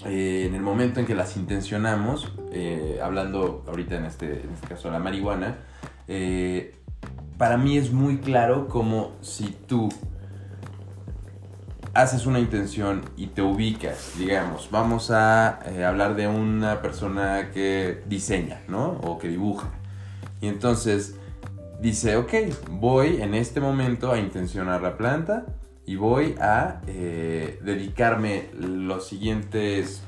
eh, 0.05 0.45
en 0.47 0.55
el 0.55 0.61
momento 0.61 0.99
en 0.99 1.05
que 1.05 1.15
las 1.15 1.37
intencionamos, 1.37 2.33
eh, 2.51 2.99
hablando 3.01 3.63
ahorita 3.67 3.95
en 3.95 4.05
este, 4.05 4.41
en 4.41 4.49
este 4.53 4.67
caso 4.67 4.89
de 4.89 4.93
la 4.93 4.99
marihuana, 4.99 5.59
eh, 6.07 6.75
para 7.37 7.57
mí 7.57 7.77
es 7.77 7.91
muy 7.91 8.17
claro 8.17 8.67
como 8.67 9.13
si 9.21 9.55
tú 9.67 9.89
haces 11.93 12.25
una 12.25 12.39
intención 12.39 13.01
y 13.15 13.27
te 13.27 13.41
ubicas, 13.41 14.13
digamos, 14.17 14.69
vamos 14.71 15.11
a 15.11 15.59
hablar 15.87 16.15
de 16.15 16.27
una 16.27 16.81
persona 16.81 17.51
que 17.53 18.03
diseña, 18.07 18.61
¿no? 18.67 18.99
O 19.03 19.17
que 19.17 19.27
dibuja. 19.27 19.69
Y 20.41 20.47
entonces 20.47 21.15
dice, 21.81 22.17
ok, 22.17 22.33
voy 22.69 23.21
en 23.21 23.33
este 23.33 23.59
momento 23.59 24.11
a 24.11 24.19
intencionar 24.19 24.81
la 24.81 24.97
planta 24.97 25.45
y 25.85 25.95
voy 25.95 26.35
a 26.39 26.81
eh, 26.87 27.59
dedicarme 27.63 28.49
los 28.59 29.07
siguientes 29.07 30.01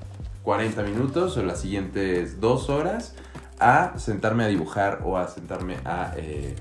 40 0.44 0.84
minutos 0.84 1.38
o 1.38 1.44
las 1.44 1.62
siguientes 1.62 2.40
dos 2.40 2.70
horas 2.70 3.16
a 3.60 3.98
sentarme 3.98 4.44
a 4.44 4.48
dibujar 4.48 5.02
o 5.06 5.18
a 5.18 5.28
sentarme 5.28 5.78
a, 5.86 6.14
eh, 6.18 6.56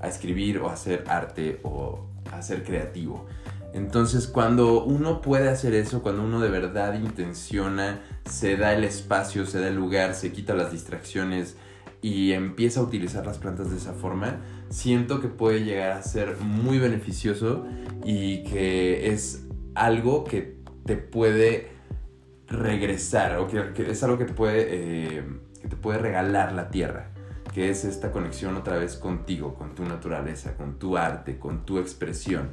a 0.00 0.08
escribir 0.08 0.58
o 0.58 0.68
a 0.68 0.74
hacer 0.74 1.04
arte 1.08 1.60
o 1.62 2.06
a 2.30 2.42
ser 2.42 2.62
creativo. 2.64 3.26
Entonces 3.72 4.26
cuando 4.26 4.84
uno 4.84 5.22
puede 5.22 5.48
hacer 5.48 5.72
eso, 5.74 6.02
cuando 6.02 6.22
uno 6.22 6.40
de 6.40 6.50
verdad 6.50 6.94
intenciona, 6.94 8.00
se 8.28 8.56
da 8.56 8.74
el 8.74 8.84
espacio, 8.84 9.46
se 9.46 9.60
da 9.60 9.68
el 9.68 9.76
lugar, 9.76 10.14
se 10.14 10.30
quita 10.30 10.54
las 10.54 10.72
distracciones, 10.72 11.56
y 12.02 12.32
empieza 12.32 12.80
a 12.80 12.82
utilizar 12.82 13.24
las 13.24 13.38
plantas 13.38 13.70
de 13.70 13.76
esa 13.76 13.94
forma, 13.94 14.40
siento 14.68 15.20
que 15.20 15.28
puede 15.28 15.64
llegar 15.64 15.92
a 15.92 16.02
ser 16.02 16.36
muy 16.38 16.78
beneficioso 16.78 17.64
y 18.04 18.42
que 18.44 19.12
es 19.12 19.46
algo 19.74 20.24
que 20.24 20.58
te 20.84 20.96
puede 20.96 21.70
regresar 22.48 23.38
o 23.38 23.46
que, 23.46 23.72
es 23.88 24.02
algo 24.02 24.18
que 24.18 24.24
te 24.24 24.34
puede, 24.34 24.66
eh, 24.68 25.24
que 25.60 25.68
te 25.68 25.76
puede 25.76 25.98
regalar 25.98 26.52
la 26.52 26.68
tierra 26.70 27.12
que 27.54 27.70
es 27.70 27.84
esta 27.84 28.10
conexión 28.10 28.56
otra 28.56 28.78
vez 28.78 28.96
contigo, 28.96 29.54
con 29.54 29.74
tu 29.74 29.84
naturaleza, 29.84 30.56
con 30.56 30.78
tu 30.78 30.96
arte, 30.96 31.38
con 31.38 31.66
tu 31.66 31.78
expresión. 31.78 32.50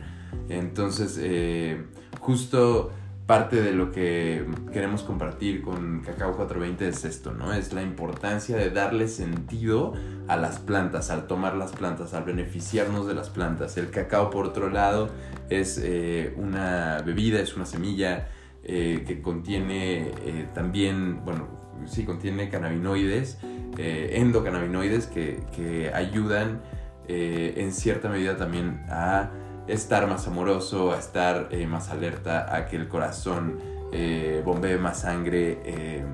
Entonces, 0.50 1.18
eh, 1.22 1.86
justo 2.20 2.91
parte 3.29 3.62
de 3.62 3.74
lo 3.74 3.91
que 3.91 4.43
queremos 4.74 5.03
compartir 5.03 5.62
con 5.62 6.00
Cacao 6.00 6.36
420 6.36 6.88
es 6.88 7.05
esto, 7.05 7.31
¿no? 7.31 7.53
Es 7.53 7.74
la 7.74 7.83
importancia 7.83 8.57
de 8.57 8.71
darle 8.71 9.07
sentido 9.07 9.93
a 10.27 10.36
las 10.36 10.57
plantas, 10.57 11.12
al 11.12 11.27
tomar 11.27 11.53
las 11.53 11.74
plantas, 11.74 12.15
al 12.15 12.24
beneficiarnos 12.24 13.05
de 13.05 13.13
las 13.13 13.29
plantas. 13.29 13.77
El 13.77 13.91
cacao, 13.91 14.31
por 14.31 14.48
otro 14.48 14.71
lado, 14.71 15.12
es 15.48 15.79
eh, 15.79 16.33
una 16.38 17.03
bebida, 17.05 17.39
es 17.39 17.55
una 17.55 17.67
semilla 17.67 18.29
eh, 18.63 19.03
que 19.05 19.21
contiene 19.21 20.07
eh, 20.25 20.48
también, 20.55 21.24
bueno, 21.24 21.50
sí, 21.86 22.05
contiene 22.05 22.50
cannabinoides, 22.50 23.38
endocannabinoides 23.77 25.05
que, 25.05 25.43
que 25.55 25.91
ayudan 25.93 26.63
en 27.07 27.71
cierta 27.74 28.09
medida 28.09 28.38
también 28.38 28.81
a 28.89 29.29
estar 29.70 30.08
más 30.08 30.28
amoroso, 30.28 30.92
a 30.92 31.00
estar 31.00 31.50
eh, 31.52 31.68
más 31.68 31.90
alerta, 31.90 32.54
a 32.56 32.66
que 32.66 32.76
el 32.76 32.88
corazón 32.88 33.60
eh, 33.92 34.42
bombee 34.44 34.78
más 34.78 35.02
sangre 35.02 35.62
eh, 35.64 36.06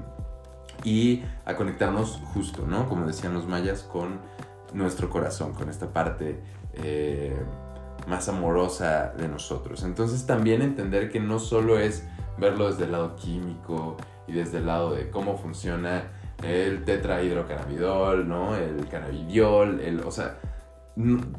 y 0.83 1.23
a 1.45 1.55
conectarnos 1.55 2.21
justo, 2.33 2.65
¿no? 2.67 2.87
Como 2.87 3.05
decían 3.07 3.33
los 3.33 3.47
mayas, 3.47 3.83
con 3.83 4.19
nuestro 4.73 5.09
corazón, 5.09 5.53
con 5.53 5.69
esta 5.69 5.91
parte 5.91 6.41
más 8.07 8.27
amorosa 8.27 9.13
de 9.17 9.29
nosotros. 9.29 9.83
Entonces 9.83 10.25
también 10.25 10.61
entender 10.61 11.09
que 11.09 11.21
no 11.21 11.39
solo 11.39 11.79
es 11.79 12.05
verlo 12.37 12.69
desde 12.69 12.83
el 12.83 12.91
lado 12.91 13.15
químico 13.15 13.95
y 14.27 14.33
desde 14.33 14.57
el 14.57 14.65
lado 14.65 14.93
de 14.93 15.09
cómo 15.09 15.37
funciona 15.37 16.03
el 16.43 16.83
tetrahidrocannabidol, 16.83 18.27
¿no? 18.27 18.57
El 18.57 18.87
cannabidiol, 18.89 19.79
el, 19.79 20.01
o 20.01 20.11
sea, 20.11 20.37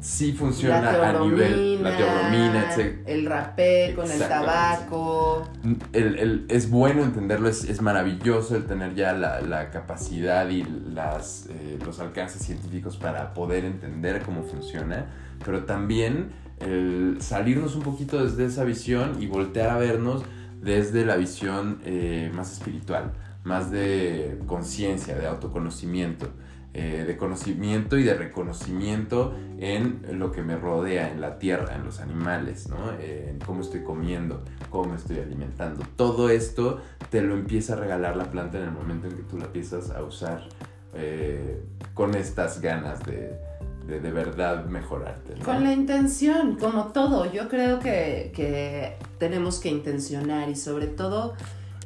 sí 0.01 0.33
funciona 0.33 1.09
a 1.09 1.19
nivel 1.19 1.81
la 1.81 1.97
teobromina, 1.97 2.75
el 3.05 3.25
rapé 3.25 3.93
con 3.95 4.09
el 4.09 4.19
tabaco. 4.19 5.49
es 5.93 6.69
bueno 6.69 7.03
entenderlo, 7.03 7.49
es, 7.49 7.81
maravilloso 7.81 8.55
el 8.55 8.65
tener 8.65 8.93
ya 8.93 9.13
la, 9.13 9.69
capacidad 9.71 10.47
y 10.49 10.63
las, 10.63 11.47
eh, 11.49 11.79
los 11.83 11.99
alcances 11.99 12.43
científicos 12.43 12.97
para 12.97 13.33
poder 13.33 13.65
entender 13.65 14.21
cómo 14.21 14.43
funciona, 14.43 15.07
pero 15.43 15.65
también 15.65 16.29
el 16.59 17.17
salirnos 17.19 17.75
un 17.75 17.83
poquito 17.83 18.23
desde 18.23 18.45
esa 18.45 18.63
visión 18.63 19.21
y 19.21 19.27
voltear 19.27 19.69
a 19.69 19.77
vernos 19.77 20.23
desde 20.61 21.05
la 21.05 21.15
visión 21.15 21.79
eh, 21.83 22.31
más 22.33 22.53
espiritual, 22.53 23.13
más 23.43 23.71
de 23.71 24.39
conciencia, 24.45 25.15
de 25.15 25.27
autoconocimiento. 25.27 26.29
Eh, 26.73 27.05
de 27.07 27.17
conocimiento 27.17 27.97
y 27.97 28.03
de 28.03 28.13
reconocimiento 28.13 29.33
en 29.57 30.05
lo 30.19 30.31
que 30.31 30.43
me 30.43 30.57
rodea, 30.57 31.09
en 31.09 31.21
la 31.21 31.39
tierra, 31.39 31.75
en 31.75 31.83
los 31.83 31.99
animales, 31.99 32.69
¿no? 32.69 32.91
Eh, 32.99 33.29
en 33.31 33.39
cómo 33.39 33.61
estoy 33.61 33.81
comiendo, 33.81 34.43
cómo 34.69 34.93
estoy 34.93 35.17
alimentando. 35.17 35.83
Todo 35.95 36.29
esto 36.29 36.79
te 37.09 37.21
lo 37.21 37.33
empieza 37.33 37.73
a 37.73 37.77
regalar 37.77 38.15
la 38.15 38.25
planta 38.25 38.59
en 38.59 38.65
el 38.65 38.71
momento 38.71 39.07
en 39.07 39.15
que 39.15 39.23
tú 39.23 39.39
la 39.39 39.45
empiezas 39.45 39.89
a 39.89 40.03
usar 40.03 40.49
eh, 40.93 41.63
con 41.95 42.13
estas 42.13 42.61
ganas 42.61 43.03
de, 43.03 43.39
de, 43.87 44.11
verdad 44.11 44.65
mejorarte. 44.65 45.33
Con 45.43 45.63
la 45.63 45.73
intención, 45.73 46.57
como 46.57 46.91
todo. 46.91 47.31
Yo 47.31 47.49
creo 47.49 47.79
que, 47.79 48.31
que 48.35 48.97
tenemos 49.17 49.59
que 49.59 49.69
intencionar 49.69 50.47
y 50.47 50.55
sobre 50.55 50.85
todo 50.85 51.33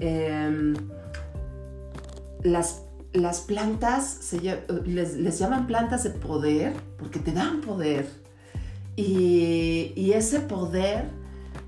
em, 0.02 0.74
las 2.44 2.84
las 3.14 3.42
plantas 3.42 4.06
se, 4.06 4.40
les, 4.86 5.40
llaman 5.40 5.68
plantas 5.68 6.04
de 6.04 6.12
poder 6.12 6.74
porque 6.98 7.20
te 7.20 7.32
dan 7.32 7.62
poder. 7.62 8.08
Y, 8.96 10.12
ese 10.14 10.42
poder 10.42 11.06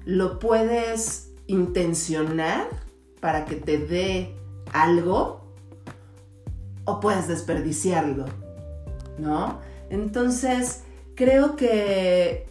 lo 0.05 0.37
puedes 0.37 1.31
intencionar 1.47 2.67
para 3.21 3.45
que 3.45 3.55
te 3.55 3.77
dé 3.77 4.35
algo 4.73 5.47
o 6.83 6.99
puedes 6.99 7.29
desperdiciarlo, 7.29 8.25
¿no? 9.17 9.59
Entonces, 9.89 10.81
creo 11.15 11.55
que 11.55 12.47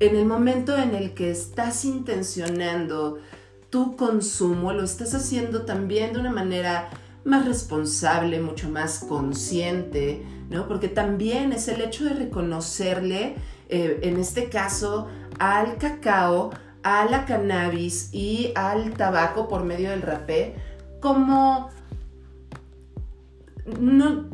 en 0.00 0.14
el 0.14 0.26
momento 0.26 0.76
en 0.76 0.94
el 0.94 1.14
que 1.14 1.30
estás 1.30 1.84
intencionando 1.86 3.18
tu 3.70 3.96
consumo, 3.96 4.72
lo 4.72 4.84
estás 4.84 5.14
haciendo 5.14 5.62
también 5.62 6.12
de 6.12 6.20
una 6.20 6.30
manera 6.30 6.90
más 7.28 7.46
responsable, 7.46 8.40
mucho 8.40 8.68
más 8.70 9.00
consciente, 9.00 10.22
¿no? 10.50 10.66
Porque 10.66 10.88
también 10.88 11.52
es 11.52 11.68
el 11.68 11.82
hecho 11.82 12.04
de 12.04 12.14
reconocerle, 12.14 13.36
eh, 13.68 14.00
en 14.02 14.18
este 14.18 14.48
caso, 14.48 15.06
al 15.38 15.76
cacao, 15.76 16.50
a 16.82 17.04
la 17.04 17.26
cannabis 17.26 18.08
y 18.12 18.52
al 18.54 18.94
tabaco 18.94 19.46
por 19.46 19.64
medio 19.64 19.90
del 19.90 20.02
rapé 20.02 20.54
como 21.00 21.70
no, 23.78 24.24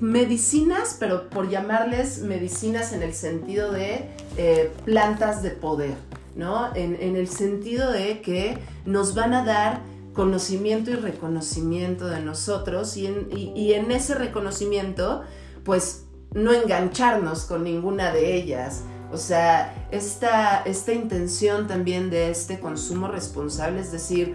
medicinas, 0.00 0.96
pero 0.98 1.28
por 1.28 1.50
llamarles 1.50 2.20
medicinas 2.20 2.92
en 2.92 3.02
el 3.02 3.12
sentido 3.12 3.72
de 3.72 4.08
eh, 4.36 4.72
plantas 4.84 5.42
de 5.42 5.50
poder, 5.50 5.96
¿no? 6.34 6.74
En, 6.74 6.96
en 7.00 7.16
el 7.16 7.28
sentido 7.28 7.92
de 7.92 8.22
que 8.22 8.58
nos 8.86 9.14
van 9.14 9.34
a 9.34 9.44
dar 9.44 9.82
conocimiento 10.18 10.90
y 10.90 10.96
reconocimiento 10.96 12.08
de 12.08 12.20
nosotros 12.20 12.96
y 12.96 13.06
en, 13.06 13.92
ese 13.92 14.16
reconocimiento, 14.16 15.22
pues 15.64 16.06
no 16.34 16.52
engancharnos 16.52 17.44
con 17.44 17.62
ninguna 17.62 18.10
de 18.12 18.34
ellas. 18.34 18.82
O 19.12 19.16
sea, 19.16 19.86
esta, 19.92 20.62
esta 20.62 20.92
intención 20.92 21.68
también 21.68 22.10
de 22.10 22.32
este 22.32 22.58
consumo 22.58 23.06
responsable, 23.06 23.78
es 23.78 23.92
decir, 23.92 24.34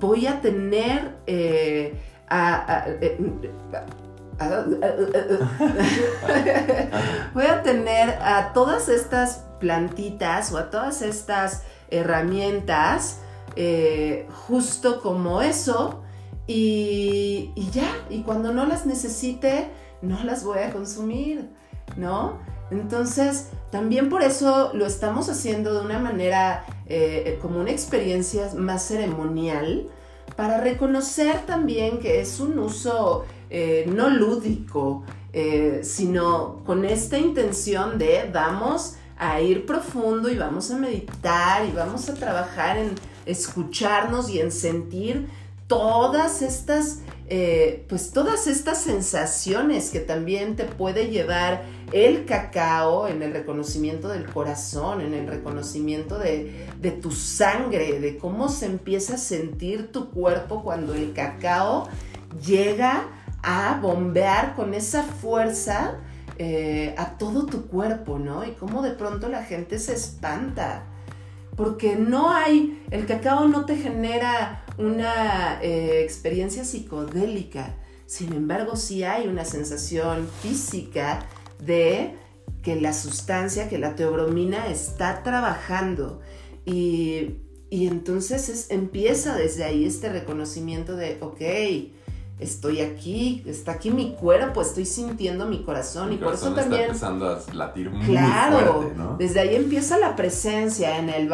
voy 0.00 0.26
a 0.26 0.40
tener 0.40 1.14
voy 7.34 7.46
a 7.46 7.62
tener 7.62 8.18
a 8.20 8.50
todas 8.52 8.88
estas 8.88 9.44
plantitas 9.60 10.50
o 10.50 10.58
a 10.58 10.70
todas 10.70 11.02
estas 11.02 11.62
herramientas 11.88 13.20
eh, 13.56 14.26
justo 14.46 15.00
como 15.00 15.40
eso 15.40 16.02
y, 16.46 17.52
ya, 17.72 17.90
y 18.10 18.22
cuando 18.22 18.52
no 18.52 18.66
las 18.66 18.84
necesite, 18.84 19.68
no 20.02 20.22
las 20.24 20.44
voy 20.44 20.58
a 20.58 20.72
consumir, 20.72 21.48
¿no? 21.96 22.38
Entonces, 22.70 23.50
también 23.70 24.08
por 24.08 24.22
eso 24.22 24.72
lo 24.74 24.86
estamos 24.86 25.28
haciendo 25.28 25.72
de 25.72 25.84
una 25.84 25.98
manera 25.98 26.64
eh, 26.86 27.38
como 27.40 27.60
una 27.60 27.70
experiencia 27.70 28.50
más 28.56 28.82
ceremonial, 28.82 29.88
para 30.36 30.60
reconocer 30.60 31.46
también 31.46 32.00
que 32.00 32.20
es 32.20 32.40
un 32.40 32.58
uso 32.58 33.24
eh, 33.50 33.84
no 33.88 34.10
lúdico, 34.10 35.04
sino 35.82 36.62
con 36.64 36.84
esta 36.84 37.18
intención 37.18 37.98
de 37.98 38.30
vamos 38.32 38.94
a 39.18 39.40
ir 39.40 39.66
profundo 39.66 40.30
y 40.30 40.36
vamos 40.36 40.70
a 40.70 40.78
meditar 40.78 41.66
y 41.66 41.72
vamos 41.72 42.08
a 42.08 42.14
trabajar 42.14 42.76
en 42.76 42.94
escucharnos 43.26 44.30
y 44.30 44.40
en 44.40 44.50
sentir 44.50 45.28
todas 45.66 46.42
estas, 46.42 47.00
eh, 47.28 47.84
pues 47.88 48.12
todas 48.12 48.46
estas 48.46 48.82
sensaciones 48.82 49.90
que 49.90 50.00
también 50.00 50.56
te 50.56 50.64
puede 50.64 51.08
llevar 51.08 51.64
el 51.92 52.26
cacao 52.26 53.08
en 53.08 53.22
el 53.22 53.32
reconocimiento 53.32 54.08
del 54.08 54.26
corazón, 54.26 55.00
en 55.00 55.14
el 55.14 55.26
reconocimiento 55.26 56.18
de, 56.18 56.68
de 56.80 56.90
tu 56.90 57.10
sangre, 57.10 57.98
de 58.00 58.18
cómo 58.18 58.48
se 58.48 58.66
empieza 58.66 59.14
a 59.14 59.18
sentir 59.18 59.90
tu 59.90 60.10
cuerpo 60.10 60.62
cuando 60.62 60.94
el 60.94 61.12
cacao 61.12 61.88
llega 62.44 63.08
a 63.42 63.78
bombear 63.80 64.54
con 64.54 64.74
esa 64.74 65.02
fuerza 65.02 65.98
eh, 66.36 66.94
a 66.98 67.16
todo 67.16 67.46
tu 67.46 67.68
cuerpo, 67.68 68.18
¿no? 68.18 68.44
Y 68.44 68.52
cómo 68.52 68.82
de 68.82 68.90
pronto 68.90 69.28
la 69.28 69.44
gente 69.44 69.78
se 69.78 69.94
espanta. 69.94 70.82
Porque 71.56 71.96
no 71.96 72.32
hay, 72.32 72.82
el 72.90 73.06
cacao 73.06 73.46
no 73.48 73.64
te 73.64 73.76
genera 73.76 74.64
una 74.78 75.62
eh, 75.62 76.02
experiencia 76.02 76.64
psicodélica. 76.64 77.76
Sin 78.06 78.32
embargo, 78.32 78.76
sí 78.76 79.04
hay 79.04 79.28
una 79.28 79.44
sensación 79.44 80.28
física 80.42 81.26
de 81.58 82.16
que 82.62 82.80
la 82.80 82.92
sustancia, 82.92 83.68
que 83.68 83.78
la 83.78 83.94
teobromina 83.94 84.68
está 84.68 85.22
trabajando. 85.22 86.20
Y, 86.64 87.40
entonces 87.70 88.68
empieza 88.70 89.36
desde 89.36 89.64
ahí 89.64 89.84
este 89.84 90.08
reconocimiento 90.08 90.94
de, 90.94 91.18
ok, 91.20 91.93
estoy 92.38 92.80
aquí, 92.80 93.42
está 93.46 93.72
aquí 93.72 93.90
mi 93.90 94.14
cuerpo, 94.14 94.62
estoy 94.62 94.86
sintiendo 94.86 95.46
mi 95.46 95.62
corazón 95.62 96.12
y 96.12 96.16
por 96.16 96.34
eso 96.34 96.52
también 96.52 96.90
está 96.90 97.08
empezando 97.08 97.28
a 97.28 97.54
latir 97.54 97.90
muy 97.90 98.04
claro, 98.06 98.72
fuerte, 98.74 98.94
¿no? 98.96 99.16
Desde 99.16 99.40
ahí 99.40 99.54
empieza 99.54 99.98
la 99.98 100.16
presencia 100.16 100.98
en 100.98 101.10
el 101.10 101.30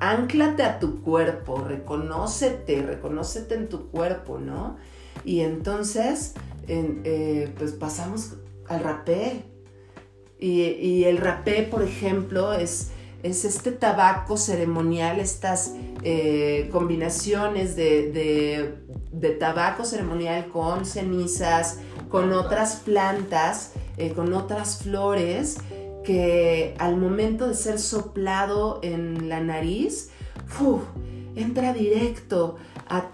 anclate 0.00 0.62
a 0.64 0.78
tu 0.78 1.00
cuerpo, 1.02 1.58
reconócete, 1.58 2.82
reconócete 2.82 3.54
en 3.54 3.68
tu 3.68 3.88
cuerpo, 3.90 4.38
¿no? 4.38 4.76
Y 5.24 5.40
entonces 5.40 6.34
eh, 6.68 7.52
pues 7.56 7.72
pasamos 7.72 8.34
al 8.68 8.80
rapé. 8.80 9.44
Y, 10.38 10.62
y 10.62 11.04
el 11.04 11.18
rapé, 11.18 11.62
por 11.62 11.84
ejemplo, 11.84 12.52
es 12.52 12.90
es 13.22 13.44
este 13.44 13.70
tabaco 13.72 14.36
ceremonial, 14.36 15.20
estas 15.20 15.74
eh, 16.02 16.68
combinaciones 16.72 17.76
de, 17.76 18.78
tabaco 19.38 19.84
ceremonial 19.84 20.48
con 20.48 20.84
cenizas, 20.84 21.78
con 22.08 22.32
otras 22.32 22.76
plantas, 22.76 23.72
eh, 23.96 24.12
con 24.12 24.32
otras 24.32 24.82
flores, 24.82 25.58
que 26.04 26.74
al 26.78 26.96
momento 26.96 27.46
de 27.46 27.54
ser 27.54 27.78
soplado 27.78 28.80
en 28.82 29.28
la 29.28 29.40
nariz, 29.40 30.10
entra 31.36 31.72
directo 31.72 32.56
a 32.88 33.08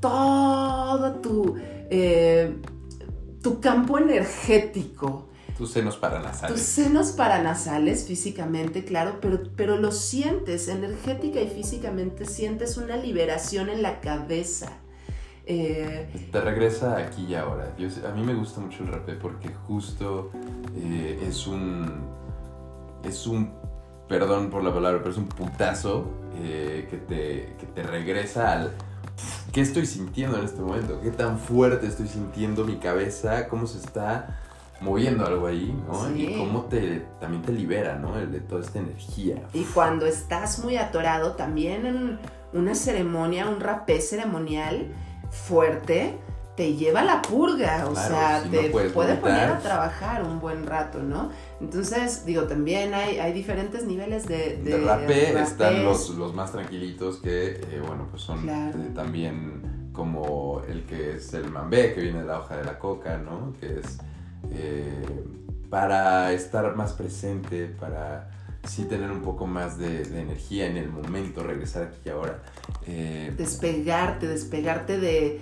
todo 0.00 1.14
tu, 1.16 1.56
eh, 1.90 2.54
tu 3.42 3.60
campo 3.60 3.98
energético. 3.98 5.29
Tus 5.60 5.72
senos 5.72 5.98
paranasales. 5.98 6.56
Tus 6.56 6.64
senos 6.64 7.12
paranasales 7.12 8.06
físicamente, 8.06 8.82
claro, 8.82 9.18
pero, 9.20 9.42
pero 9.56 9.76
lo 9.76 9.92
sientes, 9.92 10.68
energética 10.68 11.38
y 11.38 11.48
físicamente 11.48 12.24
sientes 12.24 12.78
una 12.78 12.96
liberación 12.96 13.68
en 13.68 13.82
la 13.82 14.00
cabeza. 14.00 14.72
Eh, 15.44 16.28
Te 16.32 16.40
regresa 16.40 16.96
aquí 16.96 17.26
y 17.26 17.34
ahora. 17.34 17.74
a 17.76 18.14
mí 18.14 18.22
me 18.22 18.32
gusta 18.32 18.62
mucho 18.62 18.84
el 18.84 18.88
rapé 18.88 19.16
porque 19.16 19.50
justo 19.66 20.30
eh, 20.74 21.26
es 21.28 21.46
un. 21.46 22.06
Es 23.04 23.26
un. 23.26 23.52
Perdón 24.08 24.48
por 24.48 24.64
la 24.64 24.72
palabra, 24.72 25.00
pero 25.00 25.10
es 25.10 25.18
un 25.18 25.28
putazo 25.28 26.10
eh, 26.36 26.86
que, 26.88 26.96
te, 26.96 27.54
que 27.58 27.66
te 27.66 27.82
regresa 27.82 28.52
al. 28.52 28.70
¿Qué 29.52 29.60
estoy 29.60 29.84
sintiendo 29.84 30.38
en 30.38 30.46
este 30.46 30.62
momento? 30.62 30.98
¿Qué 31.02 31.10
tan 31.10 31.38
fuerte 31.38 31.86
estoy 31.86 32.08
sintiendo 32.08 32.64
mi 32.64 32.76
cabeza? 32.76 33.46
¿Cómo 33.46 33.66
se 33.66 33.76
está 33.76 34.40
moviendo 34.80 35.26
algo 35.26 35.46
ahí, 35.46 35.74
¿no? 35.86 36.16
Y 36.16 36.36
cómo 36.38 36.64
te, 36.64 37.06
también 37.20 37.42
te 37.42 37.52
libera, 37.52 37.96
¿no? 37.96 38.18
El 38.18 38.32
de 38.32 38.40
toda 38.40 38.62
esta 38.62 38.78
energía. 38.78 39.42
Y 39.52 39.64
cuando 39.64 40.06
estás 40.06 40.64
muy 40.64 40.76
atorado, 40.76 41.32
también 41.32 41.86
en 41.86 42.18
una 42.52 42.74
ceremonia, 42.74 43.48
un 43.48 43.60
rapé 43.60 44.00
ceremonial 44.00 44.88
fuerte, 45.30 46.18
te 46.56 46.74
lleva 46.74 47.00
a 47.00 47.04
la 47.04 47.22
purga, 47.22 47.86
o 47.88 47.94
sea, 47.94 48.42
te 48.50 48.70
puede 48.70 49.14
poner 49.16 49.48
a 49.48 49.58
trabajar 49.60 50.22
un 50.22 50.40
buen 50.40 50.66
rato, 50.66 51.02
¿no? 51.02 51.30
Entonces, 51.60 52.26
digo, 52.26 52.42
también 52.42 52.92
hay, 52.92 53.18
hay 53.18 53.32
diferentes 53.32 53.86
niveles 53.86 54.26
de... 54.26 54.60
De, 54.62 54.78
rapé 54.78 55.40
están 55.40 55.84
los, 55.84 56.10
los, 56.10 56.34
más 56.34 56.52
tranquilitos 56.52 57.18
que, 57.18 57.52
eh, 57.52 57.82
bueno, 57.86 58.08
pues 58.10 58.22
son 58.22 58.48
eh, 58.48 58.72
también 58.94 59.90
como 59.92 60.62
el 60.68 60.84
que 60.84 61.16
es 61.16 61.32
el 61.34 61.50
mambé, 61.50 61.94
que 61.94 62.02
viene 62.02 62.20
de 62.20 62.26
la 62.26 62.40
hoja 62.40 62.56
de 62.56 62.64
la 62.64 62.78
coca, 62.78 63.18
¿no? 63.18 63.52
Que 63.58 63.80
es 63.80 63.98
eh, 64.52 65.24
para 65.68 66.32
estar 66.32 66.74
más 66.76 66.92
presente, 66.92 67.66
para 67.66 68.30
sí 68.64 68.84
tener 68.84 69.10
un 69.10 69.22
poco 69.22 69.46
más 69.46 69.78
de, 69.78 70.02
energía 70.02 70.66
en 70.66 70.76
el 70.76 70.88
momento, 70.88 71.42
regresar 71.42 71.84
aquí 71.84 71.98
y 72.06 72.08
ahora. 72.10 72.42
Eh, 72.86 73.32
despegarte, 73.36 74.26
despegarte 74.26 74.98
de, 74.98 75.40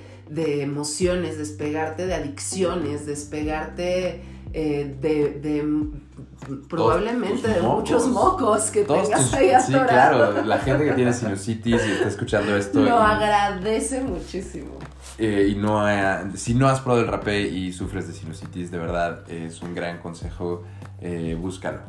emociones, 0.63 1.39
despegarte 1.39 2.07
de 2.07 2.15
adicciones, 2.15 3.07
despegarte 3.07 4.23
eh, 4.53 4.97
de, 5.01 5.89
probablemente 6.69 7.49
de 7.49 7.63
muchos 7.63 8.07
mocos 8.09 8.71
que 8.71 8.85
tengas 8.85 9.33
ahí 9.35 9.51
Sí, 9.65 9.73
claro, 9.73 10.43
la 10.45 10.59
gente 10.59 10.85
que 10.85 10.93
tiene 10.93 11.13
sinusitis 11.13 11.83
y 11.87 11.91
está 11.93 12.09
escuchando 12.09 12.57
esto. 12.57 12.81
Lo 12.81 12.99
agradece 12.99 14.03
muchísimo. 14.03 14.79
Eh, 15.19 15.49
y 15.51 15.55
no 15.57 15.85
si 16.37 16.55
no 16.55 16.69
has 16.69 16.81
probado 16.81 17.03
el 17.03 17.09
rapé 17.09 17.43
y 17.43 17.73
sufres 17.73 18.07
de 18.07 18.15
sinusitis, 18.15 18.71
de 18.71 18.79
verdad 18.79 19.29
es 19.31 19.63
un 19.63 19.75
gran 19.75 19.99
consejo, 19.99 20.63
eh, 21.01 21.37
búscalo. 21.39 21.81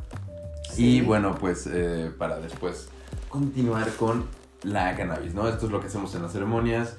Y 0.78 1.02
bueno, 1.02 1.36
pues 1.36 1.68
eh, 1.68 2.12
para 2.18 2.40
después 2.40 2.90
continuar 3.30 3.92
con 3.94 4.26
la 4.64 4.96
cannabis, 4.96 5.34
¿no? 5.34 5.48
Esto 5.48 5.68
es 5.68 5.72
lo 5.72 5.80
que 5.80 5.88
hacemos 5.88 6.14
en 6.16 6.24
las 6.24 6.32
ceremonias, 6.32 6.98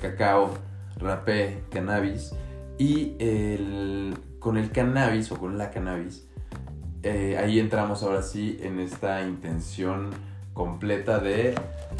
cacao, 0.00 0.54
rapé, 0.96 1.62
cannabis. 1.70 2.32
Y 2.78 3.14
con 4.38 4.56
el 4.56 4.70
cannabis 4.70 5.30
o 5.32 5.36
con 5.36 5.58
la 5.58 5.70
cannabis, 5.70 6.26
ahí 7.04 7.58
entramos 7.58 8.02
ahora 8.02 8.22
sí 8.22 8.58
en 8.62 8.80
esta 8.80 9.22
intención 9.22 10.10
completa 10.58 11.20
de, 11.20 11.54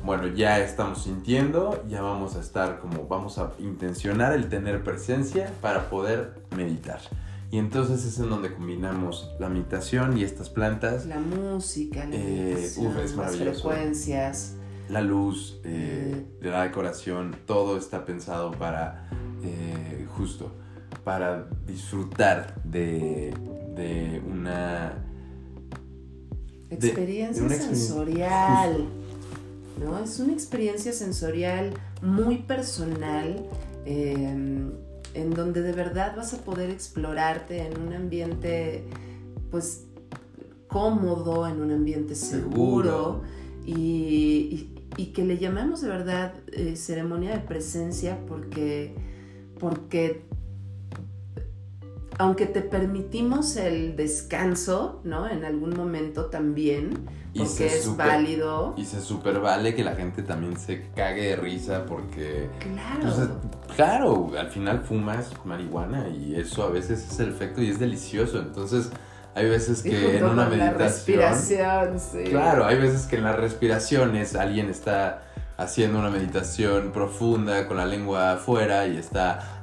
bueno, 0.04 0.26
ya 0.26 0.58
estamos 0.58 1.04
sintiendo, 1.04 1.84
ya 1.86 2.02
vamos 2.02 2.34
a 2.34 2.40
estar 2.40 2.80
como, 2.80 3.06
vamos 3.06 3.38
a 3.38 3.52
intencionar 3.60 4.32
el 4.32 4.48
tener 4.48 4.82
presencia 4.82 5.52
para 5.62 5.88
poder 5.88 6.42
meditar. 6.56 6.98
Y 7.52 7.58
entonces 7.58 8.04
es 8.04 8.18
en 8.18 8.30
donde 8.30 8.52
combinamos 8.52 9.30
la 9.38 9.48
meditación 9.48 10.18
y 10.18 10.24
estas 10.24 10.50
plantas. 10.50 11.06
La 11.06 11.20
música, 11.20 12.04
la 12.04 12.16
eh, 12.16 12.68
las 13.16 13.36
frecuencias. 13.36 14.56
La 14.88 15.02
luz, 15.02 15.60
eh, 15.62 16.26
la 16.40 16.64
decoración, 16.64 17.36
todo 17.46 17.78
está 17.78 18.04
pensado 18.04 18.50
para 18.50 19.08
eh, 19.44 20.04
justo, 20.16 20.50
para 21.04 21.46
disfrutar 21.64 22.60
de, 22.64 23.32
de 23.76 24.20
una 24.28 25.04
Experiencia 26.70 27.48
sensorial. 27.48 28.86
¿no? 29.80 29.98
Es 29.98 30.18
una 30.18 30.32
experiencia 30.32 30.92
sensorial 30.92 31.72
muy 32.02 32.38
personal. 32.38 33.44
Em, 33.84 34.70
en 35.14 35.30
donde 35.30 35.62
de 35.62 35.72
verdad 35.72 36.14
vas 36.16 36.34
a 36.34 36.38
poder 36.38 36.70
explorarte 36.70 37.66
en 37.66 37.80
un 37.80 37.94
ambiente 37.94 38.84
pues 39.50 39.84
cómodo, 40.68 41.46
en 41.46 41.60
un 41.60 41.72
ambiente 41.72 42.14
seguro, 42.14 43.22
Y, 43.64 44.74
que 45.14 45.24
le 45.24 45.38
llamamos 45.38 45.80
de 45.80 45.88
verdad 45.88 46.34
eh, 46.52 46.76
ceremonia 46.76 47.32
de 47.32 47.40
presencia 47.40 48.18
porque, 48.26 48.94
porque 49.58 50.27
aunque 52.18 52.46
te 52.46 52.62
permitimos 52.62 53.56
el 53.56 53.94
descanso, 53.94 55.00
¿no? 55.04 55.28
En 55.28 55.44
algún 55.44 55.70
momento 55.76 56.26
también, 56.26 57.08
porque 57.36 57.66
es 57.66 57.96
válido. 57.96 58.74
Y 58.76 58.84
se 58.84 59.00
super 59.00 59.38
vale 59.38 59.76
que 59.76 59.84
la 59.84 59.94
gente 59.94 60.24
también 60.24 60.58
se 60.58 60.90
cague 60.96 61.28
de 61.28 61.36
risa 61.36 61.86
porque... 61.86 62.50
Claro. 62.58 63.00
Pues, 63.02 63.76
claro, 63.76 64.30
al 64.36 64.48
final 64.48 64.80
fumas 64.80 65.30
marihuana 65.44 66.08
y 66.08 66.34
eso 66.34 66.64
a 66.64 66.70
veces 66.70 67.06
es 67.08 67.20
el 67.20 67.28
efecto 67.28 67.62
y 67.62 67.70
es 67.70 67.78
delicioso. 67.78 68.40
Entonces, 68.40 68.90
hay 69.36 69.48
veces 69.48 69.82
que 69.82 70.18
en 70.18 70.24
una 70.24 70.46
meditación... 70.46 70.76
La 70.76 70.88
respiración, 70.88 72.00
sí. 72.00 72.30
Claro, 72.30 72.66
hay 72.66 72.78
veces 72.78 73.06
que 73.06 73.16
en 73.16 73.24
las 73.24 73.36
respiraciones 73.36 74.34
alguien 74.34 74.70
está 74.70 75.22
haciendo 75.56 76.00
una 76.00 76.10
meditación 76.10 76.90
profunda 76.90 77.68
con 77.68 77.76
la 77.76 77.86
lengua 77.86 78.32
afuera 78.32 78.88
y 78.88 78.96
está... 78.96 79.62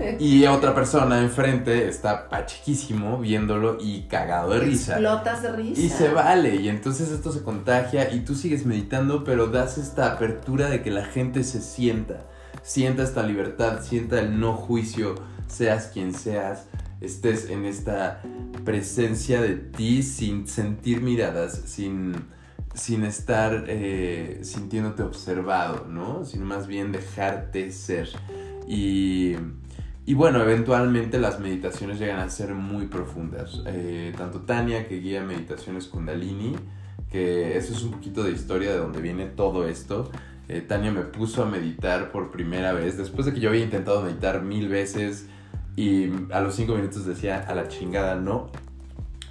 Y 0.18 0.46
otra 0.46 0.74
persona 0.74 1.20
enfrente 1.20 1.88
está 1.88 2.28
pachequísimo 2.28 3.18
viéndolo 3.18 3.78
y 3.80 4.02
cagado 4.02 4.50
de 4.50 4.60
risa. 4.60 4.92
Explotas 4.92 5.42
de 5.42 5.52
risa. 5.52 5.80
Y 5.80 5.88
se 5.88 6.08
vale, 6.08 6.56
y 6.56 6.68
entonces 6.68 7.10
esto 7.10 7.32
se 7.32 7.42
contagia 7.42 8.12
y 8.12 8.20
tú 8.20 8.34
sigues 8.34 8.66
meditando, 8.66 9.24
pero 9.24 9.46
das 9.46 9.78
esta 9.78 10.12
apertura 10.12 10.68
de 10.68 10.82
que 10.82 10.90
la 10.90 11.04
gente 11.04 11.44
se 11.44 11.60
sienta, 11.60 12.26
sienta 12.62 13.02
esta 13.02 13.22
libertad, 13.22 13.80
sienta 13.82 14.20
el 14.20 14.38
no 14.38 14.54
juicio, 14.54 15.14
seas 15.46 15.88
quien 15.88 16.14
seas, 16.14 16.66
estés 17.00 17.48
en 17.48 17.64
esta 17.64 18.22
presencia 18.64 19.40
de 19.40 19.56
ti 19.56 20.02
sin 20.02 20.46
sentir 20.46 21.00
miradas, 21.00 21.62
sin, 21.64 22.14
sin 22.74 23.04
estar 23.04 23.64
eh, 23.68 24.40
sintiéndote 24.42 25.02
observado, 25.02 25.86
¿no? 25.88 26.24
Sino 26.24 26.44
más 26.44 26.66
bien 26.66 26.92
dejarte 26.92 27.72
ser. 27.72 28.10
Y, 28.68 29.34
y 30.10 30.14
bueno, 30.14 30.42
eventualmente 30.42 31.20
las 31.20 31.38
meditaciones 31.38 32.00
llegan 32.00 32.18
a 32.18 32.28
ser 32.28 32.52
muy 32.52 32.88
profundas. 32.88 33.62
Eh, 33.66 34.12
tanto 34.18 34.40
Tania, 34.40 34.88
que 34.88 34.98
guía 34.98 35.22
meditaciones 35.22 35.86
Kundalini, 35.86 36.56
que 37.12 37.56
eso 37.56 37.72
es 37.72 37.84
un 37.84 37.92
poquito 37.92 38.24
de 38.24 38.32
historia 38.32 38.72
de 38.72 38.78
donde 38.78 39.00
viene 39.00 39.26
todo 39.26 39.68
esto. 39.68 40.10
Eh, 40.48 40.62
Tania 40.62 40.90
me 40.90 41.02
puso 41.02 41.44
a 41.44 41.46
meditar 41.46 42.10
por 42.10 42.32
primera 42.32 42.72
vez, 42.72 42.98
después 42.98 43.24
de 43.24 43.34
que 43.34 43.38
yo 43.38 43.50
había 43.50 43.62
intentado 43.62 44.02
meditar 44.02 44.42
mil 44.42 44.68
veces 44.68 45.28
y 45.76 46.10
a 46.32 46.40
los 46.40 46.56
cinco 46.56 46.74
minutos 46.74 47.06
decía 47.06 47.44
a 47.46 47.54
la 47.54 47.68
chingada 47.68 48.16
no. 48.16 48.50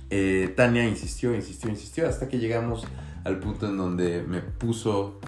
Eh, 0.10 0.54
Tania 0.56 0.88
insistió, 0.88 1.36
insistió, 1.36 1.70
insistió, 1.70 2.08
hasta 2.08 2.30
que 2.30 2.39
llegamos 2.39 2.88
al 3.26 3.39
punto 3.39 3.68
en 3.68 3.76
donde 3.76 4.24
me 4.26 4.39
puso 4.39 5.20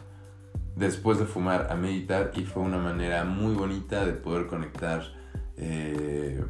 después 0.78 1.20
de 1.20 1.26
fumar 1.26 1.68
a 1.70 1.76
meditar 1.76 2.32
y 2.38 2.46
fue 2.46 2.64
una 2.64 2.78
manera 2.78 3.26
muy 3.26 3.54
bonita 3.54 4.06
de 4.06 4.14
poder 4.14 4.48
conectar, 4.48 5.20
eh, 5.62 6.44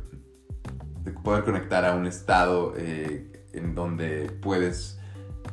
de 1.03 1.11
poder 1.11 1.43
conectar 1.43 1.85
a 1.85 1.95
un 1.95 2.07
estado 2.07 2.73
eh, 2.77 3.45
en 3.53 3.75
donde 3.75 4.31
puedes, 4.41 4.99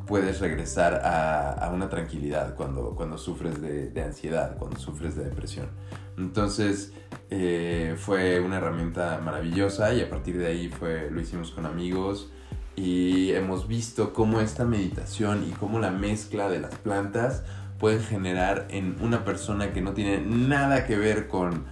puedes 0.06 0.40
regresar 0.40 0.94
a, 1.04 1.52
a 1.52 1.70
una 1.70 1.88
tranquilidad 1.88 2.54
cuando, 2.54 2.94
cuando 2.94 3.18
sufres 3.18 3.60
de, 3.60 3.90
de, 3.90 4.02
ansiedad, 4.02 4.56
cuando 4.58 4.78
sufres 4.78 5.16
de 5.16 5.24
depresión. 5.24 5.68
Entonces 6.16 6.92
eh, 7.30 7.96
fue 7.98 8.40
una 8.40 8.58
herramienta 8.58 9.20
maravillosa 9.22 9.92
y 9.92 10.02
a 10.02 10.08
partir 10.08 10.38
de 10.38 10.46
ahí 10.46 10.68
fue, 10.68 11.10
lo 11.10 11.20
hicimos 11.20 11.50
con 11.50 11.66
amigos 11.66 12.30
y 12.76 13.32
hemos 13.32 13.66
visto 13.66 14.12
cómo 14.12 14.40
esta 14.40 14.64
meditación 14.64 15.44
y 15.48 15.52
cómo 15.52 15.80
la 15.80 15.90
mezcla 15.90 16.48
de 16.48 16.60
las 16.60 16.76
plantas 16.76 17.42
pueden 17.78 18.02
generar 18.02 18.66
en 18.70 18.96
una 19.00 19.24
persona 19.24 19.72
que 19.72 19.80
no 19.80 19.94
tiene 19.94 20.20
nada 20.20 20.86
que 20.86 20.96
ver 20.96 21.28
con 21.28 21.66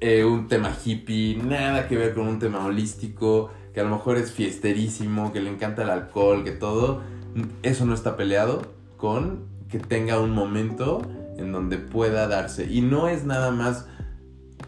eh, 0.00 0.24
un 0.24 0.48
tema 0.48 0.76
hippie, 0.84 1.36
nada 1.36 1.88
que 1.88 1.96
ver 1.96 2.14
con 2.14 2.28
un 2.28 2.38
tema 2.38 2.64
holístico, 2.64 3.50
que 3.72 3.80
a 3.80 3.84
lo 3.84 3.90
mejor 3.90 4.16
es 4.16 4.32
fiesterísimo, 4.32 5.32
que 5.32 5.40
le 5.40 5.50
encanta 5.50 5.82
el 5.82 5.90
alcohol, 5.90 6.44
que 6.44 6.52
todo, 6.52 7.02
eso 7.62 7.84
no 7.84 7.94
está 7.94 8.16
peleado 8.16 8.62
con 8.96 9.44
que 9.68 9.78
tenga 9.78 10.20
un 10.20 10.30
momento 10.30 11.02
en 11.36 11.52
donde 11.52 11.76
pueda 11.78 12.28
darse. 12.28 12.70
Y 12.70 12.80
no 12.80 13.08
es 13.08 13.24
nada 13.24 13.50
más 13.50 13.86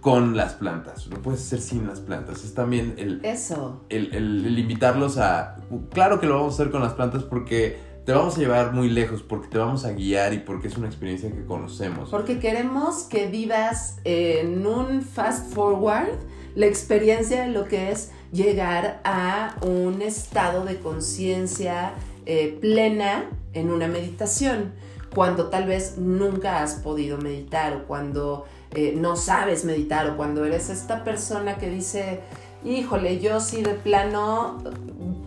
con 0.00 0.36
las 0.36 0.54
plantas, 0.54 1.08
no 1.08 1.16
puedes 1.18 1.40
hacer 1.40 1.60
sin 1.60 1.86
las 1.86 2.00
plantas, 2.00 2.44
es 2.44 2.54
también 2.54 2.94
el, 2.98 3.20
Eso. 3.24 3.84
el, 3.88 4.14
el, 4.14 4.46
el 4.46 4.58
invitarlos 4.58 5.18
a... 5.18 5.56
Claro 5.90 6.20
que 6.20 6.26
lo 6.26 6.34
vamos 6.34 6.52
a 6.52 6.62
hacer 6.62 6.70
con 6.70 6.82
las 6.82 6.94
plantas 6.94 7.24
porque 7.24 7.87
te 8.08 8.14
vamos 8.14 8.38
a 8.38 8.40
llevar 8.40 8.72
muy 8.72 8.88
lejos, 8.88 9.22
porque 9.22 9.48
te 9.48 9.58
vamos 9.58 9.84
a 9.84 9.92
guiar 9.92 10.32
y 10.32 10.38
porque 10.38 10.68
es 10.68 10.78
una 10.78 10.86
experiencia 10.86 11.30
que 11.30 11.44
conocemos. 11.44 12.08
Porque 12.08 12.38
queremos 12.38 13.02
que 13.02 13.26
vivas 13.26 13.98
en 14.04 14.66
un 14.66 15.02
fast 15.02 15.52
forward 15.52 16.14
la 16.54 16.64
experiencia 16.64 17.42
de 17.42 17.48
lo 17.48 17.66
que 17.66 17.90
es 17.90 18.12
llegar 18.32 19.02
a 19.04 19.56
un 19.60 20.00
estado 20.00 20.64
de 20.64 20.78
conciencia 20.78 21.92
eh, 22.24 22.56
plena 22.62 23.26
en 23.52 23.70
una 23.70 23.88
meditación, 23.88 24.72
cuando 25.14 25.50
tal 25.50 25.66
vez 25.66 25.98
nunca 25.98 26.62
has 26.62 26.76
podido 26.76 27.18
meditar 27.18 27.74
o 27.74 27.86
cuando 27.86 28.46
eh, 28.74 28.94
no 28.96 29.16
sabes 29.16 29.66
meditar 29.66 30.08
o 30.08 30.16
cuando 30.16 30.46
eres 30.46 30.70
esta 30.70 31.04
persona 31.04 31.58
que 31.58 31.68
dice, 31.68 32.20
híjole, 32.64 33.20
yo 33.20 33.38
sí 33.40 33.60
de 33.60 33.74
plano, 33.74 34.56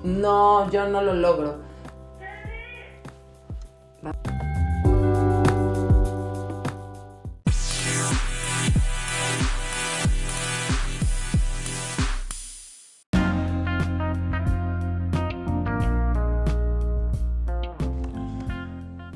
no, 0.03 0.71
yo 0.71 0.89
no 0.89 1.03
lo 1.03 1.13
logro. 1.13 1.69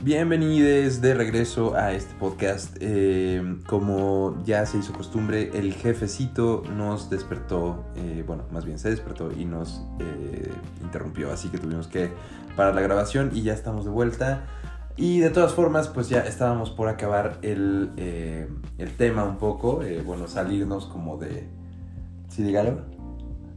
Bienvenidos 0.04 1.02
de 1.02 1.16
regreso 1.16 1.76
a 1.76 1.92
este 1.94 2.14
podcast. 2.20 2.78
Eh, 2.80 3.58
como 3.66 4.40
ya 4.46 4.68
se 4.68 4.78
hizo 4.78 4.94
costumbre, 4.94 5.50
el 5.56 5.74
jefecito 5.74 6.62
nos 6.76 7.10
despertó, 7.10 7.84
eh, 7.96 8.24
bueno, 8.28 8.44
más 8.52 8.66
bien 8.66 8.78
se 8.78 8.92
despertó 8.92 9.32
y 9.32 9.46
nos 9.46 9.84
eh, 10.00 10.52
interrumpió, 10.84 11.32
así 11.32 11.50
que 11.50 11.58
tuvimos 11.58 11.88
que 11.88 12.12
parar 12.56 12.76
la 12.76 12.82
grabación 12.82 13.32
y 13.34 13.42
ya 13.42 13.54
estamos 13.54 13.84
de 13.84 13.90
vuelta. 13.90 14.46
Y 14.98 15.20
de 15.20 15.30
todas 15.30 15.54
formas, 15.54 15.90
pues 15.90 16.08
ya 16.10 16.20
estábamos 16.22 16.72
por 16.72 16.88
acabar 16.88 17.38
el, 17.42 17.92
eh, 17.98 18.48
el 18.78 18.96
tema 18.96 19.26
un 19.26 19.38
poco, 19.38 19.82
bueno, 20.06 20.28
salirnos 20.28 20.86
como 20.86 21.18
de... 21.18 21.50
¿Sí, 22.30 22.44
dígalo? 22.44 22.80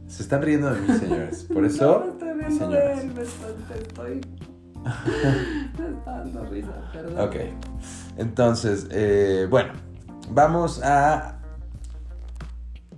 Se 0.07 0.23
están 0.23 0.41
riendo 0.41 0.73
de 0.73 0.81
mí, 0.81 0.87
señores. 0.99 1.45
Por 1.53 1.63
eso, 1.65 2.03
No, 2.05 2.11
estoy 2.11 2.33
riendo 2.33 2.65
señoras. 2.65 2.97
de 2.97 3.01
él, 3.03 3.13
me 3.13 3.21
estoy- 3.21 3.77
estoy... 3.81 4.21
me 5.79 5.97
está 5.97 6.11
dando 6.19 6.45
risa, 6.45 6.71
perdón. 6.93 7.19
Ok. 7.27 7.35
Entonces, 8.17 8.87
eh, 8.91 9.47
bueno, 9.49 9.71
vamos 10.31 10.81
a 10.83 11.39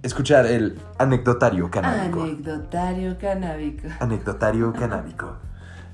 escuchar 0.02 0.48
el 0.48 0.80
anecdotario 0.98 1.70
canábico. 1.70 2.24
Anecdotario 2.24 3.18
canábico. 3.20 3.88
anecdotario 4.00 4.74
canábico. 4.74 5.38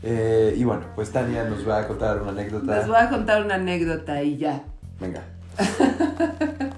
Eh, 0.03 0.53
y 0.55 0.63
bueno, 0.63 0.86
pues 0.95 1.12
Tania 1.12 1.43
nos 1.45 1.67
va 1.67 1.79
a 1.79 1.88
contar 1.88 2.21
una 2.21 2.31
anécdota. 2.31 2.77
Les 2.77 2.88
voy 2.88 2.97
a 2.97 3.10
contar 3.10 3.43
una 3.43 3.55
anécdota 3.55 4.21
y 4.21 4.38
ya. 4.38 4.63
Venga. 4.99 5.23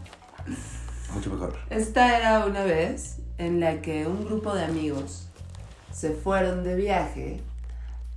Mucho 1.14 1.30
mejor. 1.32 1.58
Esta 1.70 2.18
era 2.18 2.46
una 2.46 2.64
vez 2.64 3.18
en 3.38 3.60
la 3.60 3.82
que 3.82 4.08
un 4.08 4.26
grupo 4.26 4.54
de 4.54 4.64
amigos 4.64 5.28
se 5.92 6.12
fueron 6.12 6.64
de 6.64 6.76
viaje 6.76 7.42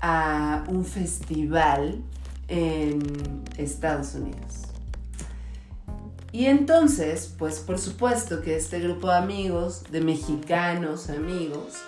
a 0.01 0.65
un 0.69 0.85
festival 0.85 2.03
en 2.49 3.43
Estados 3.57 4.15
Unidos. 4.15 4.63
Y 6.33 6.47
entonces, 6.47 7.35
pues 7.39 7.61
por 7.61 7.79
supuesto 7.79 8.41
que 8.41 8.57
este 8.57 8.81
grupo 8.81 9.09
de 9.09 9.17
amigos, 9.17 9.85
de 9.91 10.01
mexicanos 10.01 11.11
amigos, 11.11 11.83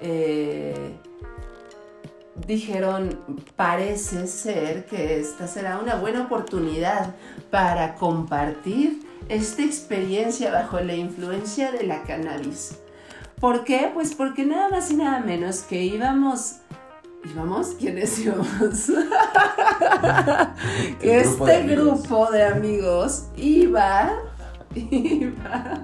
eh, 0.00 0.96
dijeron, 2.34 3.20
parece 3.56 4.26
ser 4.26 4.86
que 4.86 5.20
esta 5.20 5.46
será 5.46 5.78
una 5.78 5.96
buena 5.96 6.22
oportunidad 6.22 7.14
para 7.50 7.94
compartir 7.94 9.06
esta 9.28 9.62
experiencia 9.62 10.50
bajo 10.50 10.80
la 10.80 10.94
influencia 10.94 11.70
de 11.72 11.84
la 11.84 12.02
cannabis. 12.02 12.78
¿Por 13.38 13.64
qué? 13.64 13.90
Pues 13.92 14.14
porque 14.14 14.44
nada 14.46 14.68
más 14.68 14.90
y 14.90 14.96
nada 14.96 15.20
menos 15.20 15.60
que 15.60 15.82
íbamos... 15.82 16.56
¿Íbamos? 17.24 17.76
¿Quiénes 17.78 18.18
íbamos? 18.18 18.48
que 21.00 21.06
de 21.06 21.20
este 21.20 21.62
grupo 21.68 22.30
de 22.30 22.42
amigos 22.44 23.26
iba... 23.36 24.12
Iba... 24.74 25.80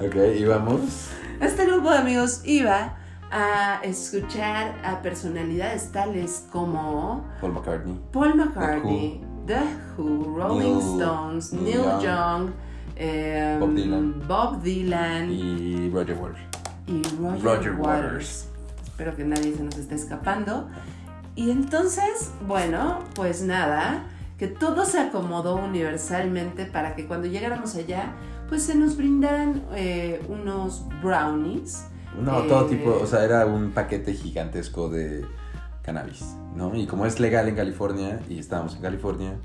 Ok, 0.00 0.16
y 0.38 0.44
vamos. 0.44 1.08
Este 1.40 1.66
grupo 1.66 1.90
de 1.90 1.98
amigos 1.98 2.40
iba 2.44 2.96
a 3.32 3.80
escuchar 3.82 4.74
a 4.84 5.00
personalidades 5.00 5.90
tales 5.90 6.46
como 6.52 7.24
Paul 7.40 7.52
McCartney. 7.54 8.00
Paul 8.12 8.34
McCartney, 8.36 9.24
The 9.46 9.58
Who, 9.96 10.36
Rolling 10.36 10.74
Neil- 10.74 10.80
Stones, 11.00 11.52
Neil 11.54 11.64
Neil 11.64 11.82
Young, 11.82 12.02
Young, 12.02 12.50
em, 12.96 13.60
Bob 13.60 13.74
Dylan. 13.74 14.22
Bob 14.28 14.62
Dylan 14.62 15.30
Y 15.30 15.90
Roger 15.90 16.16
Waters. 16.18 16.40
y 16.86 17.02
Roger, 17.20 17.42
Roger 17.42 17.72
Waters. 17.72 17.78
Waters. 17.78 18.48
Espero 18.84 19.16
que 19.16 19.24
nadie 19.24 19.54
se 19.56 19.62
nos 19.62 19.76
esté 19.78 19.94
escapando. 19.94 20.68
Y 21.34 21.50
entonces, 21.50 22.30
bueno, 22.46 22.98
pues 23.14 23.42
nada, 23.42 24.04
que 24.36 24.46
todo 24.48 24.84
se 24.84 25.00
acomodó 25.00 25.56
universalmente 25.56 26.66
para 26.66 26.94
que 26.94 27.06
cuando 27.06 27.26
llegáramos 27.28 27.74
allá, 27.76 28.12
pues 28.50 28.64
se 28.64 28.74
nos 28.74 28.98
brindaran 28.98 29.62
eh, 29.74 30.22
unos 30.28 30.84
brownies. 31.02 31.86
No, 32.20 32.40
Eh, 32.40 32.48
todo 32.48 32.66
tipo, 32.66 32.90
o 33.00 33.06
sea, 33.06 33.24
era 33.24 33.46
un 33.46 33.70
paquete 33.72 34.12
gigantesco 34.14 34.88
de 34.88 35.24
cannabis, 35.82 36.36
¿no? 36.54 36.74
Y 36.74 36.86
como 36.86 37.06
es 37.06 37.18
legal 37.20 37.48
en 37.48 37.56
California, 37.56 38.20
y 38.28 38.38
estábamos 38.38 38.74
en 38.76 38.82
California, 38.82 39.36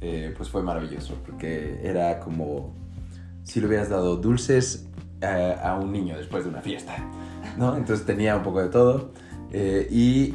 eh, 0.00 0.32
pues 0.36 0.48
fue 0.48 0.62
maravilloso, 0.62 1.14
porque 1.26 1.80
era 1.82 2.20
como 2.20 2.74
si 3.44 3.60
le 3.60 3.66
hubieras 3.66 3.88
dado 3.88 4.16
dulces 4.16 4.86
eh, 5.20 5.56
a 5.62 5.74
un 5.76 5.92
niño 5.92 6.16
después 6.16 6.44
de 6.44 6.50
una 6.50 6.60
fiesta, 6.60 6.96
¿no? 7.58 7.76
Entonces 7.76 8.06
tenía 8.06 8.36
un 8.36 8.42
poco 8.42 8.60
de 8.60 8.68
todo. 8.68 9.10
eh, 9.52 9.86
y 9.90 10.34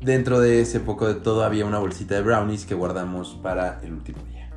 dentro 0.00 0.38
de 0.40 0.60
ese 0.60 0.80
poco 0.80 1.06
de 1.08 1.14
todo 1.14 1.42
había 1.44 1.64
una 1.64 1.78
bolsita 1.78 2.14
de 2.16 2.22
brownies 2.22 2.66
que 2.66 2.74
guardamos 2.74 3.38
para 3.42 3.80
el 3.82 3.94
último 3.94 4.18
día. 4.30 4.50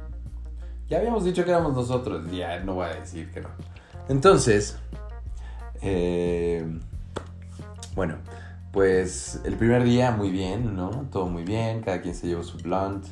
Ya 0.89 0.97
habíamos 0.97 1.23
dicho 1.23 1.45
que 1.45 1.51
éramos 1.51 1.73
nosotros, 1.73 2.29
ya 2.31 2.59
no 2.59 2.75
voy 2.75 2.87
a 2.87 2.95
decir 2.95 3.31
que 3.31 3.39
no. 3.41 3.49
Entonces, 4.09 4.77
eh, 5.89 6.65
bueno, 7.95 8.15
pues 8.73 9.41
el 9.45 9.55
primer 9.55 9.85
día 9.85 10.11
muy 10.11 10.29
bien, 10.29 10.75
¿no? 10.75 11.07
Todo 11.11 11.27
muy 11.27 11.43
bien, 11.43 11.81
cada 11.81 12.01
quien 12.01 12.13
se 12.13 12.27
llevó 12.27 12.43
su 12.43 12.57
blunt, 12.57 13.05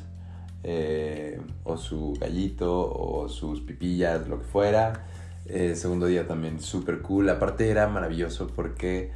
eh, 0.62 1.40
o 1.64 1.78
su 1.78 2.18
gallito, 2.20 2.92
o 2.92 3.28
sus 3.30 3.62
pipillas, 3.62 4.28
lo 4.28 4.40
que 4.40 4.44
fuera. 4.44 5.06
Eh, 5.46 5.74
segundo 5.74 6.04
día 6.06 6.26
también 6.26 6.60
súper 6.60 7.00
cool. 7.00 7.30
Aparte 7.30 7.70
era 7.70 7.88
maravilloso 7.88 8.48
porque, 8.54 9.10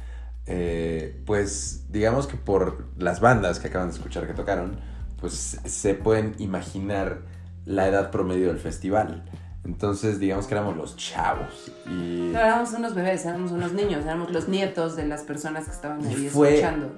pues, 1.25 1.85
digamos 1.91 2.25
que 2.25 2.37
por 2.37 2.87
las 2.97 3.19
bandas 3.19 3.59
que 3.59 3.67
acaban 3.67 3.89
de 3.89 3.95
escuchar 3.95 4.25
que 4.25 4.33
tocaron, 4.33 4.79
pues 5.19 5.59
se 5.63 5.93
pueden 5.93 6.33
imaginar 6.39 7.19
la 7.65 7.87
edad 7.87 8.09
promedio 8.09 8.47
del 8.47 8.57
festival. 8.57 9.23
Entonces, 9.63 10.19
digamos 10.19 10.47
que 10.47 10.55
éramos 10.55 10.75
los 10.75 10.95
chavos. 10.97 11.71
Y 11.85 12.29
No 12.33 12.39
éramos 12.39 12.71
unos 12.73 12.95
bebés, 12.95 13.25
éramos 13.25 13.51
unos 13.51 13.73
niños, 13.73 14.03
éramos 14.05 14.31
los 14.31 14.47
nietos 14.47 14.95
de 14.95 15.05
las 15.05 15.21
personas 15.21 15.65
que 15.65 15.71
estaban 15.71 16.05
ahí 16.05 16.29
fue- 16.29 16.55
escuchando. 16.55 16.91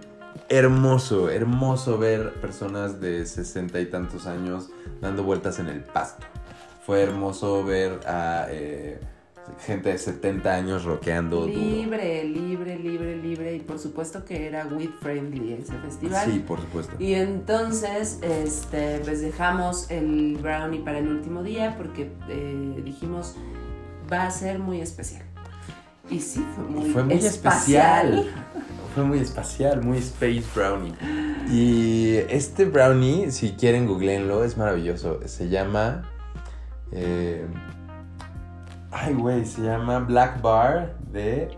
hermoso, 0.49 1.29
hermoso 1.29 1.97
ver 1.97 2.33
personas 2.35 2.99
de 3.01 3.25
sesenta 3.25 3.79
y 3.79 3.85
tantos 3.87 4.25
años 4.27 4.69
dando 5.01 5.23
vueltas 5.23 5.59
en 5.59 5.67
el 5.67 5.81
pasto. 5.83 6.25
Fue 6.85 7.01
hermoso 7.01 7.63
ver 7.63 7.99
a 8.07 8.47
eh, 8.49 8.99
gente 9.65 9.89
de 9.89 9.97
70 9.97 10.53
años 10.53 10.83
rockeando 10.83 11.41
duro. 11.41 11.53
Libre, 11.53 12.23
libre, 12.23 12.77
libre, 12.77 13.17
libre. 13.17 13.55
Y 13.55 13.59
por 13.59 13.79
supuesto 13.79 14.23
que 14.25 14.47
era 14.47 14.65
weed 14.65 14.89
friendly 15.01 15.53
ese 15.53 15.73
festival. 15.79 16.31
Sí, 16.31 16.39
por 16.39 16.59
supuesto. 16.61 16.95
Y 16.99 17.13
entonces, 17.13 18.19
este, 18.21 18.99
pues 19.03 19.21
dejamos 19.21 19.89
el 19.91 20.37
brownie 20.41 20.79
para 20.79 20.99
el 20.99 21.07
último 21.07 21.43
día 21.43 21.75
porque 21.77 22.11
eh, 22.29 22.81
dijimos 22.83 23.35
va 24.11 24.23
a 24.23 24.31
ser 24.31 24.59
muy 24.59 24.81
especial. 24.81 25.23
Y 26.09 26.19
sí, 26.19 26.45
fue 26.55 26.63
muy, 26.65 26.89
Fue 26.91 27.03
muy 27.03 27.15
especial. 27.15 28.29
Fue 28.93 29.03
muy 29.03 29.19
espacial, 29.19 29.81
muy 29.81 29.97
space 29.97 30.43
brownie. 30.53 30.93
Y 31.49 32.17
este 32.29 32.65
brownie, 32.65 33.31
si 33.31 33.53
quieren 33.53 33.87
googleenlo, 33.87 34.43
es 34.43 34.57
maravilloso. 34.57 35.19
Se 35.25 35.49
llama... 35.49 36.03
eh, 36.91 37.47
ay, 38.93 39.13
güey, 39.13 39.45
se 39.45 39.61
llama 39.61 39.99
Black 39.99 40.41
Bar 40.41 40.95
de 41.11 41.49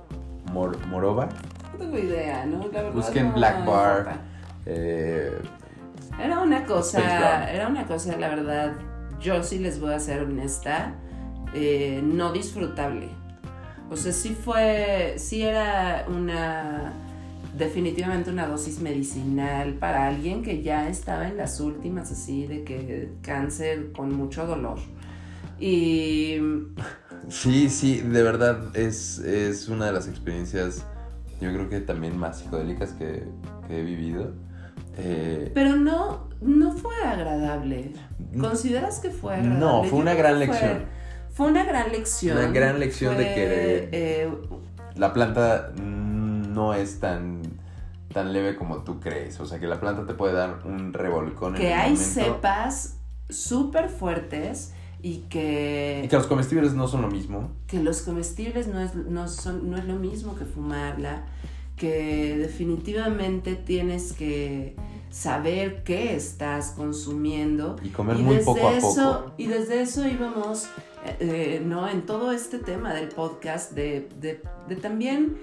Mor- 0.52 0.78
Morova. 0.88 1.30
No 1.74 1.80
tengo 1.80 1.98
idea, 1.98 2.46
¿no? 2.46 2.60
La 2.72 2.82
verdad 2.82 2.94
Busquen 2.94 3.28
no 3.30 3.34
Black 3.36 3.60
me 3.60 3.66
Bar. 3.66 4.18
Eh, 4.66 5.38
Era 6.24 6.40
una 6.40 6.66
cosa, 6.66 7.52
era 7.52 7.68
una 7.68 7.86
cosa, 7.86 8.16
la 8.18 8.30
verdad, 8.30 8.74
yo 9.20 9.44
sí 9.44 9.60
les 9.60 9.80
voy 9.80 9.94
a 9.94 10.00
ser 10.00 10.24
honesta, 10.24 10.94
eh, 11.54 12.02
no 12.04 12.32
disfrutable. 12.32 13.10
O 13.92 13.96
sea, 13.98 14.12
sí 14.14 14.30
fue, 14.34 15.16
sí 15.18 15.44
era 15.44 16.06
una, 16.08 16.94
definitivamente 17.58 18.30
una 18.32 18.48
dosis 18.48 18.80
medicinal 18.80 19.74
para 19.74 20.08
alguien 20.08 20.42
que 20.42 20.64
ya 20.64 20.88
estaba 20.90 21.28
en 21.28 21.38
las 21.38 21.60
últimas, 21.60 22.12
así, 22.12 22.48
de 22.48 22.64
que 22.64 23.12
cáncer 23.22 23.92
con 23.92 24.14
mucho 24.16 24.48
dolor. 24.48 24.80
Y 25.60 26.38
sí, 27.30 27.70
sí, 27.70 28.02
de 28.02 28.24
verdad 28.24 28.76
es, 28.76 29.20
es 29.20 29.68
una 29.70 29.86
de 29.88 29.92
las 29.94 30.08
experiencias, 30.08 30.86
yo 31.42 31.52
creo 31.54 31.70
que 31.70 31.80
también 31.82 32.18
más 32.18 32.40
psicodélicas 32.40 32.92
que, 32.94 33.24
que 33.68 33.80
he 33.80 33.84
vivido. 33.84 34.34
Eh, 34.98 35.52
Pero 35.54 35.76
no, 35.76 36.30
no 36.42 36.72
fue 36.72 36.96
agradable. 37.04 37.94
¿Consideras 38.40 39.00
que 39.00 39.10
fue 39.12 39.34
agradable? 39.36 39.60
No, 39.60 39.84
fue 39.84 40.00
una 40.00 40.14
gran 40.14 40.38
fue- 40.38 40.48
lección. 40.48 40.86
Fue 41.34 41.48
una 41.48 41.66
gran 41.66 41.92
lección. 41.92 42.38
Una 42.38 42.48
gran 42.52 42.80
lección 42.80 43.18
de 43.18 43.24
que- 43.24 43.90
eh, 43.92 44.30
la 44.96 45.12
planta 45.14 45.74
no 45.76 46.74
es 46.74 47.02
tan, 47.02 47.42
tan 48.14 48.32
leve 48.32 48.56
como 48.56 48.84
tú 48.84 49.02
crees. 49.02 49.38
O 49.42 49.46
sea, 49.46 49.60
que 49.60 49.68
la 49.68 49.82
planta 49.82 50.06
te 50.06 50.14
puede 50.14 50.34
dar 50.34 50.60
un 50.64 50.94
revolcón 50.94 51.56
en 51.56 51.62
que 51.62 51.68
el 51.74 51.80
hay 51.80 51.92
momento. 51.92 52.10
cepas 52.14 52.98
súper 53.28 53.90
fuertes 53.90 54.72
y 55.08 55.18
que, 55.30 56.02
Y 56.04 56.08
que 56.08 56.16
los 56.18 56.26
comestibles 56.26 56.74
no 56.74 56.88
son 56.88 57.04
lo 57.04 57.08
mismo. 57.10 57.52
que 57.68 57.80
los 57.80 58.02
comestibles 58.02 58.68
no 58.68 58.80
es, 58.80 58.96
no, 58.96 59.28
son, 59.28 59.70
no 59.70 59.78
es 59.78 59.86
lo 59.86 59.96
mismo 59.96 60.36
que 60.36 60.46
fumarla, 60.46 61.26
que 61.78 62.36
definitivamente 62.38 63.56
tienes 63.56 64.14
que 64.14 64.76
saber 65.12 65.84
qué 65.84 66.16
estás 66.16 66.72
consumiendo 66.72 67.76
Y 67.84 67.90
comer 67.90 68.18
y 68.20 68.24
muy 68.24 68.38
poco 68.38 68.68
a 68.68 68.74
eso, 68.74 69.20
poco. 69.26 69.34
Y 69.38 69.46
desde 69.48 69.82
eso 69.82 70.08
íbamos, 70.08 70.66
eh, 71.06 71.18
eh, 71.20 71.64
¿no? 71.64 71.88
En 71.88 72.06
todo 72.06 72.32
este 72.32 72.58
tema 72.60 72.94
del 72.94 73.10
podcast, 73.10 73.74
de, 73.74 74.10
de- 74.20 74.42
de 74.68 74.76
también 74.76 75.38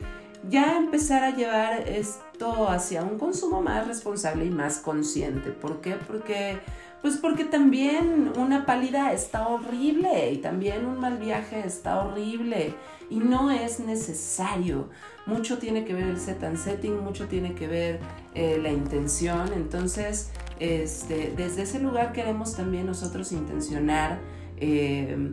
ya 0.49 0.77
empezar 0.77 1.23
a 1.25 1.35
llevar 1.35 1.89
esto 1.89 2.69
hacia 2.69 3.03
un 3.03 3.19
consumo 3.19 3.63
más 3.63 3.87
responsable 3.87 4.45
y 4.47 4.51
más 4.51 4.79
consciente. 4.79 5.51
¿Por 5.51 5.81
qué? 5.81 5.97
Porque, 6.07 6.59
pues 7.01 7.17
porque 7.17 7.45
también 7.45 8.33
una 8.37 8.67
pálida 8.67 9.13
está 9.13 9.47
horrible 9.49 10.33
y 10.33 10.39
también 10.39 10.87
un 10.87 10.99
mal 10.99 11.19
viaje 11.19 11.63
está 11.65 12.03
horrible 12.03 12.75
y 13.09 13.19
no 13.19 13.51
es 13.51 13.81
necesario. 13.81 14.89
Mucho 15.27 15.59
tiene 15.59 15.85
que 15.85 15.95
ver 15.95 16.05
el 16.05 16.19
set 16.19 16.43
and 16.43 16.57
setting, 16.57 16.99
mucho 16.99 17.29
tiene 17.29 17.55
que 17.55 17.69
ver 17.69 18.01
eh, 18.35 18.59
la 18.61 18.71
intención. 18.71 19.53
Entonces, 19.53 20.31
este, 20.59 21.33
desde 21.37 21.63
ese 21.63 21.79
lugar 21.79 22.13
queremos 22.13 22.57
también 22.57 22.87
nosotros 22.87 23.31
intencionar 23.31 24.19
eh, 24.57 25.33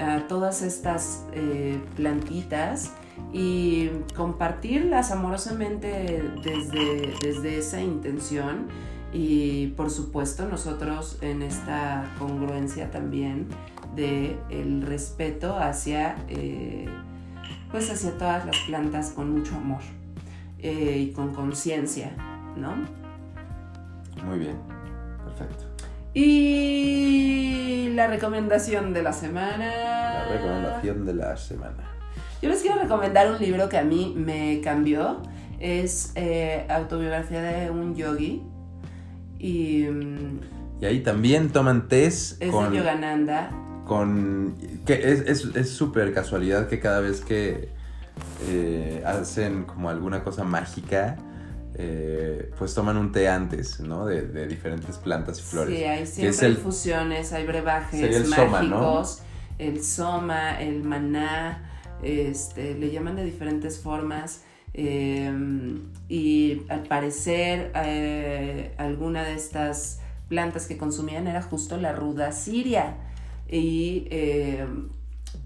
a 0.00 0.26
todas 0.26 0.62
estas 0.62 1.24
eh, 1.32 1.80
plantitas 1.96 2.92
y 3.32 3.90
compartirlas 4.16 5.10
amorosamente 5.10 6.22
desde, 6.42 7.14
desde 7.22 7.58
esa 7.58 7.80
intención 7.80 8.68
y 9.12 9.68
por 9.68 9.90
supuesto 9.90 10.46
nosotros 10.48 11.18
en 11.22 11.42
esta 11.42 12.10
congruencia 12.18 12.90
también 12.90 13.48
de 13.94 14.38
el 14.50 14.82
respeto 14.82 15.56
hacia 15.56 16.16
eh, 16.28 16.86
pues 17.70 17.90
hacia 17.90 18.16
todas 18.16 18.46
las 18.46 18.56
plantas 18.66 19.10
con 19.10 19.30
mucho 19.30 19.54
amor 19.54 19.80
eh, 20.58 20.98
y 20.98 21.12
con 21.12 21.34
conciencia, 21.34 22.10
¿no? 22.56 22.74
Muy 24.24 24.38
bien. 24.40 24.56
Perfecto. 25.24 25.64
Y 26.14 27.90
la 27.94 28.06
recomendación 28.08 28.92
de 28.92 29.02
la 29.02 29.12
semana. 29.12 29.66
La 29.66 30.28
recomendación 30.28 31.06
de 31.06 31.14
la 31.14 31.36
semana. 31.36 31.97
Yo 32.42 32.48
les 32.48 32.62
quiero 32.62 32.80
recomendar 32.80 33.30
un 33.30 33.38
libro 33.38 33.68
que 33.68 33.78
a 33.78 33.82
mí 33.84 34.14
me 34.16 34.60
cambió. 34.62 35.22
Es 35.58 36.12
eh, 36.14 36.66
Autobiografía 36.68 37.42
de 37.42 37.70
un 37.70 37.96
yogi. 37.96 38.42
Y 39.38 39.84
mm, 39.90 40.40
Y 40.80 40.86
ahí 40.86 41.00
también 41.02 41.50
toman 41.50 41.88
test 41.88 42.40
es 42.42 42.50
con, 42.50 42.70
de 42.70 42.78
Yogananda. 42.78 43.50
con 43.86 44.54
que 44.86 44.94
es 44.94 45.20
es- 45.22 45.56
es 45.56 45.70
súper 45.70 46.12
casualidad 46.14 46.68
que 46.68 46.78
cada 46.80 47.00
vez 47.00 47.20
que 47.20 47.68
eh, 48.48 49.02
hacen 49.06 49.64
como 49.64 49.90
alguna 49.90 50.22
cosa 50.24 50.44
mágica 50.44 51.16
eh, 51.74 52.50
pues 52.58 52.74
toman 52.74 52.96
un 52.96 53.12
té 53.12 53.28
antes 53.28 53.78
no 53.80 54.06
de, 54.06 54.22
de 54.22 54.46
diferentes 54.48 54.96
plantas 54.96 55.38
y 55.38 55.42
flores 55.42 55.76
Sí, 55.78 55.84
hay 55.84 56.06
siempre 56.06 56.30
es 56.30 56.42
el 56.42 56.52
infusiones, 56.52 57.32
hay 57.32 57.46
brebajes 57.46 58.16
el 58.16 58.26
soma, 58.26 58.62
¿no? 58.62 58.76
mágicos. 58.80 59.22
El 59.58 59.82
soma, 59.84 60.60
el 60.60 60.82
maná, 60.84 61.67
este, 62.02 62.74
le 62.74 62.90
llaman 62.90 63.16
de 63.16 63.24
diferentes 63.24 63.80
formas. 63.80 64.42
eh, 64.74 65.32
y 66.08 66.62
al 66.68 66.82
parecer, 66.84 67.72
eh, 67.74 68.74
alguna 68.78 69.24
de 69.24 69.34
estas 69.34 70.00
plantas 70.28 70.66
que 70.66 70.76
consumían 70.76 71.26
era 71.26 71.42
justo 71.42 71.76
la 71.76 71.92
ruda 71.92 72.32
siria. 72.32 72.96
Y 73.48 74.06
eh, 74.10 74.66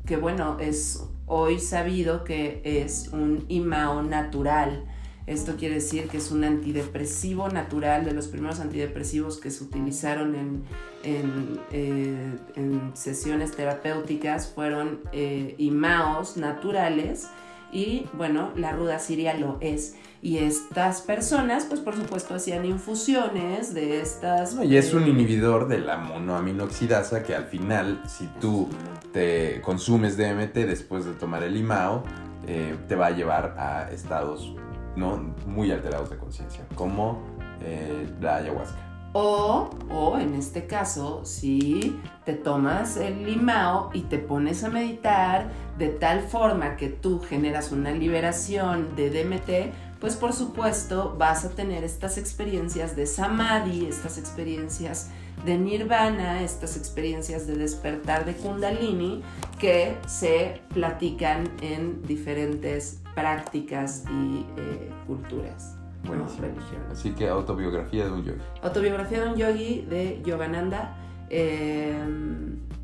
que 0.06 0.16
bueno, 0.16 0.58
es 0.60 1.04
hoy 1.26 1.58
sabido 1.60 2.24
que 2.24 2.62
es 2.64 3.08
un 3.12 3.44
imao 3.48 4.02
natural. 4.02 4.84
Esto 5.26 5.56
quiere 5.56 5.76
decir 5.76 6.08
que 6.08 6.16
es 6.16 6.30
un 6.30 6.44
antidepresivo 6.44 7.48
natural, 7.48 8.04
de 8.04 8.12
los 8.12 8.26
primeros 8.26 8.60
antidepresivos 8.60 9.38
que 9.38 9.50
se 9.50 9.64
utilizaron 9.64 10.34
en, 10.34 10.62
en, 11.04 11.60
eh, 11.70 12.36
en 12.56 12.90
sesiones 12.94 13.52
terapéuticas 13.52 14.48
fueron 14.48 15.00
eh, 15.12 15.54
imaos 15.58 16.36
naturales 16.36 17.28
y 17.72 18.06
bueno, 18.12 18.52
la 18.54 18.72
ruda 18.72 18.98
siria 18.98 19.34
lo 19.34 19.56
es. 19.60 19.96
Y 20.20 20.38
estas 20.38 21.00
personas, 21.00 21.64
pues 21.64 21.80
por 21.80 21.96
supuesto, 21.96 22.34
hacían 22.34 22.64
infusiones 22.64 23.74
de 23.74 24.00
estas... 24.00 24.54
No, 24.54 24.62
y 24.62 24.76
es 24.76 24.94
un 24.94 25.04
eh, 25.04 25.08
inhibidor 25.08 25.66
de 25.66 25.78
la 25.78 25.96
monoaminoxidasa 25.96 27.24
que 27.24 27.34
al 27.34 27.46
final, 27.46 28.02
si 28.06 28.28
tú 28.40 28.68
te 29.12 29.60
consumes 29.62 30.16
DMT 30.16 30.54
después 30.54 31.06
de 31.06 31.14
tomar 31.14 31.42
el 31.42 31.54
limao, 31.54 32.04
eh, 32.46 32.76
te 32.86 32.94
va 32.94 33.06
a 33.06 33.10
llevar 33.10 33.56
a 33.58 33.90
estados 33.90 34.54
¿no? 34.96 35.34
muy 35.46 35.70
alterados 35.70 36.10
de 36.10 36.16
conciencia, 36.16 36.66
como 36.74 37.20
eh, 37.60 38.08
la 38.20 38.36
ayahuasca. 38.36 38.78
O, 39.14 39.68
o 39.90 40.18
en 40.18 40.34
este 40.34 40.66
caso, 40.66 41.20
si 41.24 42.00
te 42.24 42.32
tomas 42.32 42.96
el 42.96 43.26
limao 43.26 43.90
y 43.92 44.02
te 44.02 44.18
pones 44.18 44.64
a 44.64 44.70
meditar 44.70 45.50
de 45.76 45.88
tal 45.88 46.20
forma 46.22 46.76
que 46.76 46.88
tú 46.88 47.20
generas 47.20 47.72
una 47.72 47.90
liberación 47.90 48.96
de 48.96 49.10
DMT, 49.10 50.00
pues 50.00 50.16
por 50.16 50.32
supuesto 50.32 51.14
vas 51.18 51.44
a 51.44 51.50
tener 51.50 51.84
estas 51.84 52.16
experiencias 52.16 52.96
de 52.96 53.06
samadhi, 53.06 53.86
estas 53.86 54.16
experiencias 54.16 55.10
de 55.44 55.58
nirvana, 55.58 56.42
estas 56.42 56.76
experiencias 56.76 57.46
de 57.46 57.56
despertar 57.56 58.24
de 58.24 58.34
kundalini 58.34 59.22
que 59.60 59.96
se 60.06 60.62
platican 60.72 61.50
en 61.60 62.02
diferentes 62.02 63.01
prácticas 63.14 64.04
y 64.10 64.46
eh, 64.56 64.90
culturas. 65.06 65.76
¿no? 66.04 66.08
Buenísimo. 66.08 66.42
Religiones. 66.42 66.90
Así 66.90 67.10
que 67.12 67.28
autobiografía 67.28 68.04
de 68.06 68.12
un 68.12 68.24
yogi. 68.24 68.40
Autobiografía 68.62 69.24
de 69.24 69.30
un 69.30 69.36
yogi 69.36 69.86
de 69.88 70.20
Yogananda. 70.24 70.96
eh, 71.30 71.94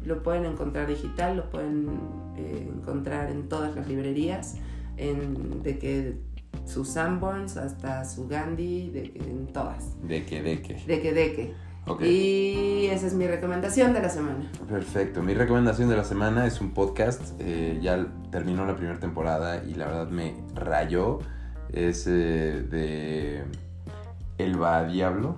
lo 0.05 0.23
pueden 0.23 0.47
encontrar 0.47 0.87
digital, 0.87 1.37
lo 1.37 1.51
pueden 1.51 1.89
eh, 2.37 2.69
encontrar 2.75 3.31
en 3.31 3.49
todas 3.49 3.77
las 3.77 3.87
librerías, 3.89 4.57
en, 4.97 5.63
de 5.63 5.79
que 5.79 6.19
su 6.65 6.85
Sanborns 6.85 7.57
hasta 7.57 8.05
su 8.05 8.27
Gandhi, 8.27 8.91
de 8.91 9.11
que, 9.11 9.19
en 9.19 9.47
todas. 9.49 9.97
De 10.07 10.25
que, 10.25 10.43
de 10.43 10.63
que. 10.63 10.75
De 10.75 11.01
que, 11.03 11.13
de 11.13 11.33
que. 11.35 11.55
Y 12.01 12.87
esa 12.87 13.07
es 13.07 13.15
mi 13.15 13.27
recomendación 13.27 13.93
de 13.93 14.01
la 14.03 14.09
semana. 14.09 14.51
Perfecto. 14.69 15.23
Mi 15.23 15.35
recomendación 15.35 15.89
de 15.89 15.97
la 15.97 16.05
semana 16.05 16.47
es 16.47 16.61
un 16.61 16.73
podcast. 16.75 17.23
eh, 17.41 17.79
ya 17.81 18.07
terminó 18.31 18.67
la 18.67 18.77
primera 18.77 18.99
temporada 18.99 19.63
y 19.65 19.75
la 19.75 19.87
verdad 19.87 20.09
me 20.09 20.35
rayó. 20.55 21.19
Es 21.73 22.07
eh, 22.07 22.65
de 22.71 23.45
El 24.39 24.61
Va 24.63 24.85
Diablo. 24.85 25.37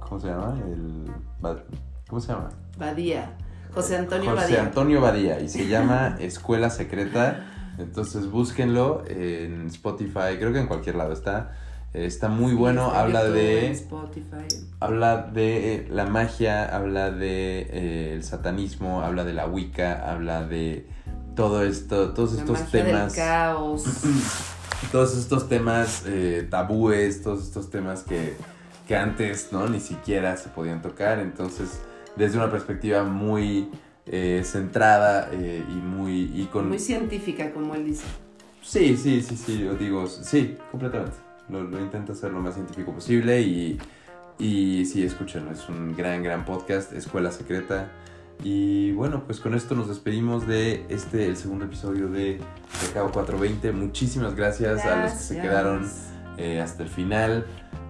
¿Cómo 0.00 0.20
se 0.20 0.28
llama? 0.28 0.54
El 0.66 1.10
¿Cómo 2.08 2.20
se 2.20 2.32
llama? 2.32 2.50
Badía. 2.78 3.36
José 3.72 3.96
Antonio 3.96 4.30
José 4.30 4.42
Badía. 4.42 4.62
Antonio 4.62 5.00
Badía 5.00 5.40
y 5.40 5.48
se 5.48 5.66
llama 5.68 6.16
Escuela 6.20 6.70
Secreta. 6.70 7.44
Entonces 7.78 8.30
búsquenlo 8.30 9.02
en 9.08 9.66
Spotify, 9.66 10.36
creo 10.38 10.52
que 10.52 10.60
en 10.60 10.66
cualquier 10.68 10.94
lado 10.94 11.12
está. 11.12 11.52
Está 11.94 12.28
muy 12.28 12.54
bueno, 12.54 12.90
habla 12.90 13.20
YouTube, 13.20 13.34
de 13.34 13.70
Spotify. 13.70 14.66
habla 14.80 15.30
de 15.32 15.74
eh, 15.74 15.86
la 15.88 16.06
magia, 16.06 16.64
habla 16.74 17.12
de 17.12 17.60
eh, 17.70 18.14
el 18.14 18.24
satanismo, 18.24 19.02
habla 19.02 19.24
de 19.24 19.32
la 19.32 19.46
Wicca, 19.46 20.10
habla 20.10 20.44
de 20.44 20.88
todo 21.36 21.62
esto, 21.62 22.12
todos 22.12 22.32
La 22.34 22.40
estos 22.40 22.60
magia 22.62 22.84
temas, 22.84 23.14
del 23.14 23.24
caos. 23.24 23.84
todos 24.92 25.16
estos 25.16 25.48
temas 25.48 26.02
eh, 26.06 26.44
tabúes, 26.50 27.22
todos 27.22 27.44
estos 27.44 27.70
temas 27.70 28.02
que, 28.02 28.34
que 28.88 28.96
antes 28.96 29.52
no 29.52 29.68
ni 29.68 29.78
siquiera 29.78 30.36
se 30.36 30.48
podían 30.48 30.82
tocar. 30.82 31.20
Entonces, 31.20 31.80
desde 32.16 32.38
una 32.38 32.50
perspectiva 32.50 33.04
muy 33.04 33.70
eh, 34.06 34.42
centrada 34.44 35.30
y 35.32 35.74
muy 35.74 36.22
y 36.34 36.48
con 36.50 36.68
Muy 36.68 36.80
científica, 36.80 37.52
como 37.52 37.76
él 37.76 37.84
dice. 37.84 38.04
Sí, 38.62 38.96
sí, 38.96 39.22
sí, 39.22 39.36
sí, 39.36 39.60
yo 39.60 39.74
digo, 39.74 40.08
sí, 40.08 40.56
completamente. 40.72 41.33
Lo, 41.48 41.62
lo 41.62 41.80
intento 41.80 42.12
hacer 42.12 42.32
lo 42.32 42.40
más 42.40 42.54
científico 42.54 42.92
posible 42.92 43.40
y, 43.42 43.78
y 44.38 44.84
sí, 44.86 45.04
escúchenlo, 45.04 45.50
es 45.52 45.68
un 45.68 45.94
gran, 45.96 46.22
gran 46.22 46.44
podcast, 46.44 46.92
Escuela 46.92 47.30
Secreta. 47.30 47.88
Y 48.42 48.92
bueno, 48.92 49.22
pues 49.24 49.40
con 49.40 49.54
esto 49.54 49.74
nos 49.74 49.88
despedimos 49.88 50.46
de 50.46 50.84
este, 50.88 51.26
el 51.26 51.36
segundo 51.36 51.66
episodio 51.66 52.08
de 52.08 52.40
Cacao 52.80 53.12
420. 53.12 53.72
Muchísimas 53.72 54.34
gracias, 54.34 54.84
a 54.84 55.04
los 55.04 55.12
que 55.12 55.18
se 55.18 55.40
quedaron 55.40 55.88
eh, 56.36 56.60
hasta 56.60 56.82
el 56.82 56.88
final. 56.88 57.46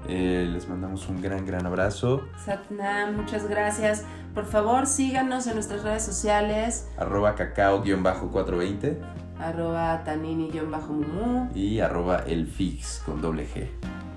Eh, 0.07 0.47
les 0.53 0.69
mandamos 0.69 1.09
un 1.09 1.23
gran, 1.23 1.47
gran 1.47 1.65
abrazo. 1.67 2.29
Satnam, 2.45 3.17
muchas 3.17 3.49
gracias. 3.49 4.05
Por 4.35 4.45
favor, 4.45 4.87
síganos 4.87 5.47
en 5.47 5.55
nuestras 5.55 5.83
redes 5.83 6.05
sociales, 6.05 6.89
Arroba 6.99 7.37
cacao-420 7.37 9.24
arroba 9.39 10.03
tanini-mumu. 10.05 11.51
y 11.55 11.81
arroba 11.81 12.19
elfix 12.27 13.03
con 13.05 13.21
doble 13.21 13.47
G. 13.47 13.69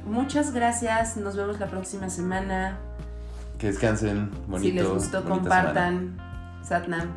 Muchas 0.05 0.53
gracias, 0.53 1.17
nos 1.17 1.35
vemos 1.35 1.59
la 1.59 1.67
próxima 1.67 2.09
semana. 2.09 2.77
Que 3.57 3.67
descansen, 3.67 4.29
bonito. 4.47 4.69
si 4.69 4.71
les 4.71 4.87
gustó, 4.87 5.21
semana. 5.21 5.35
compartan. 5.41 6.17
Satnam. 6.63 7.09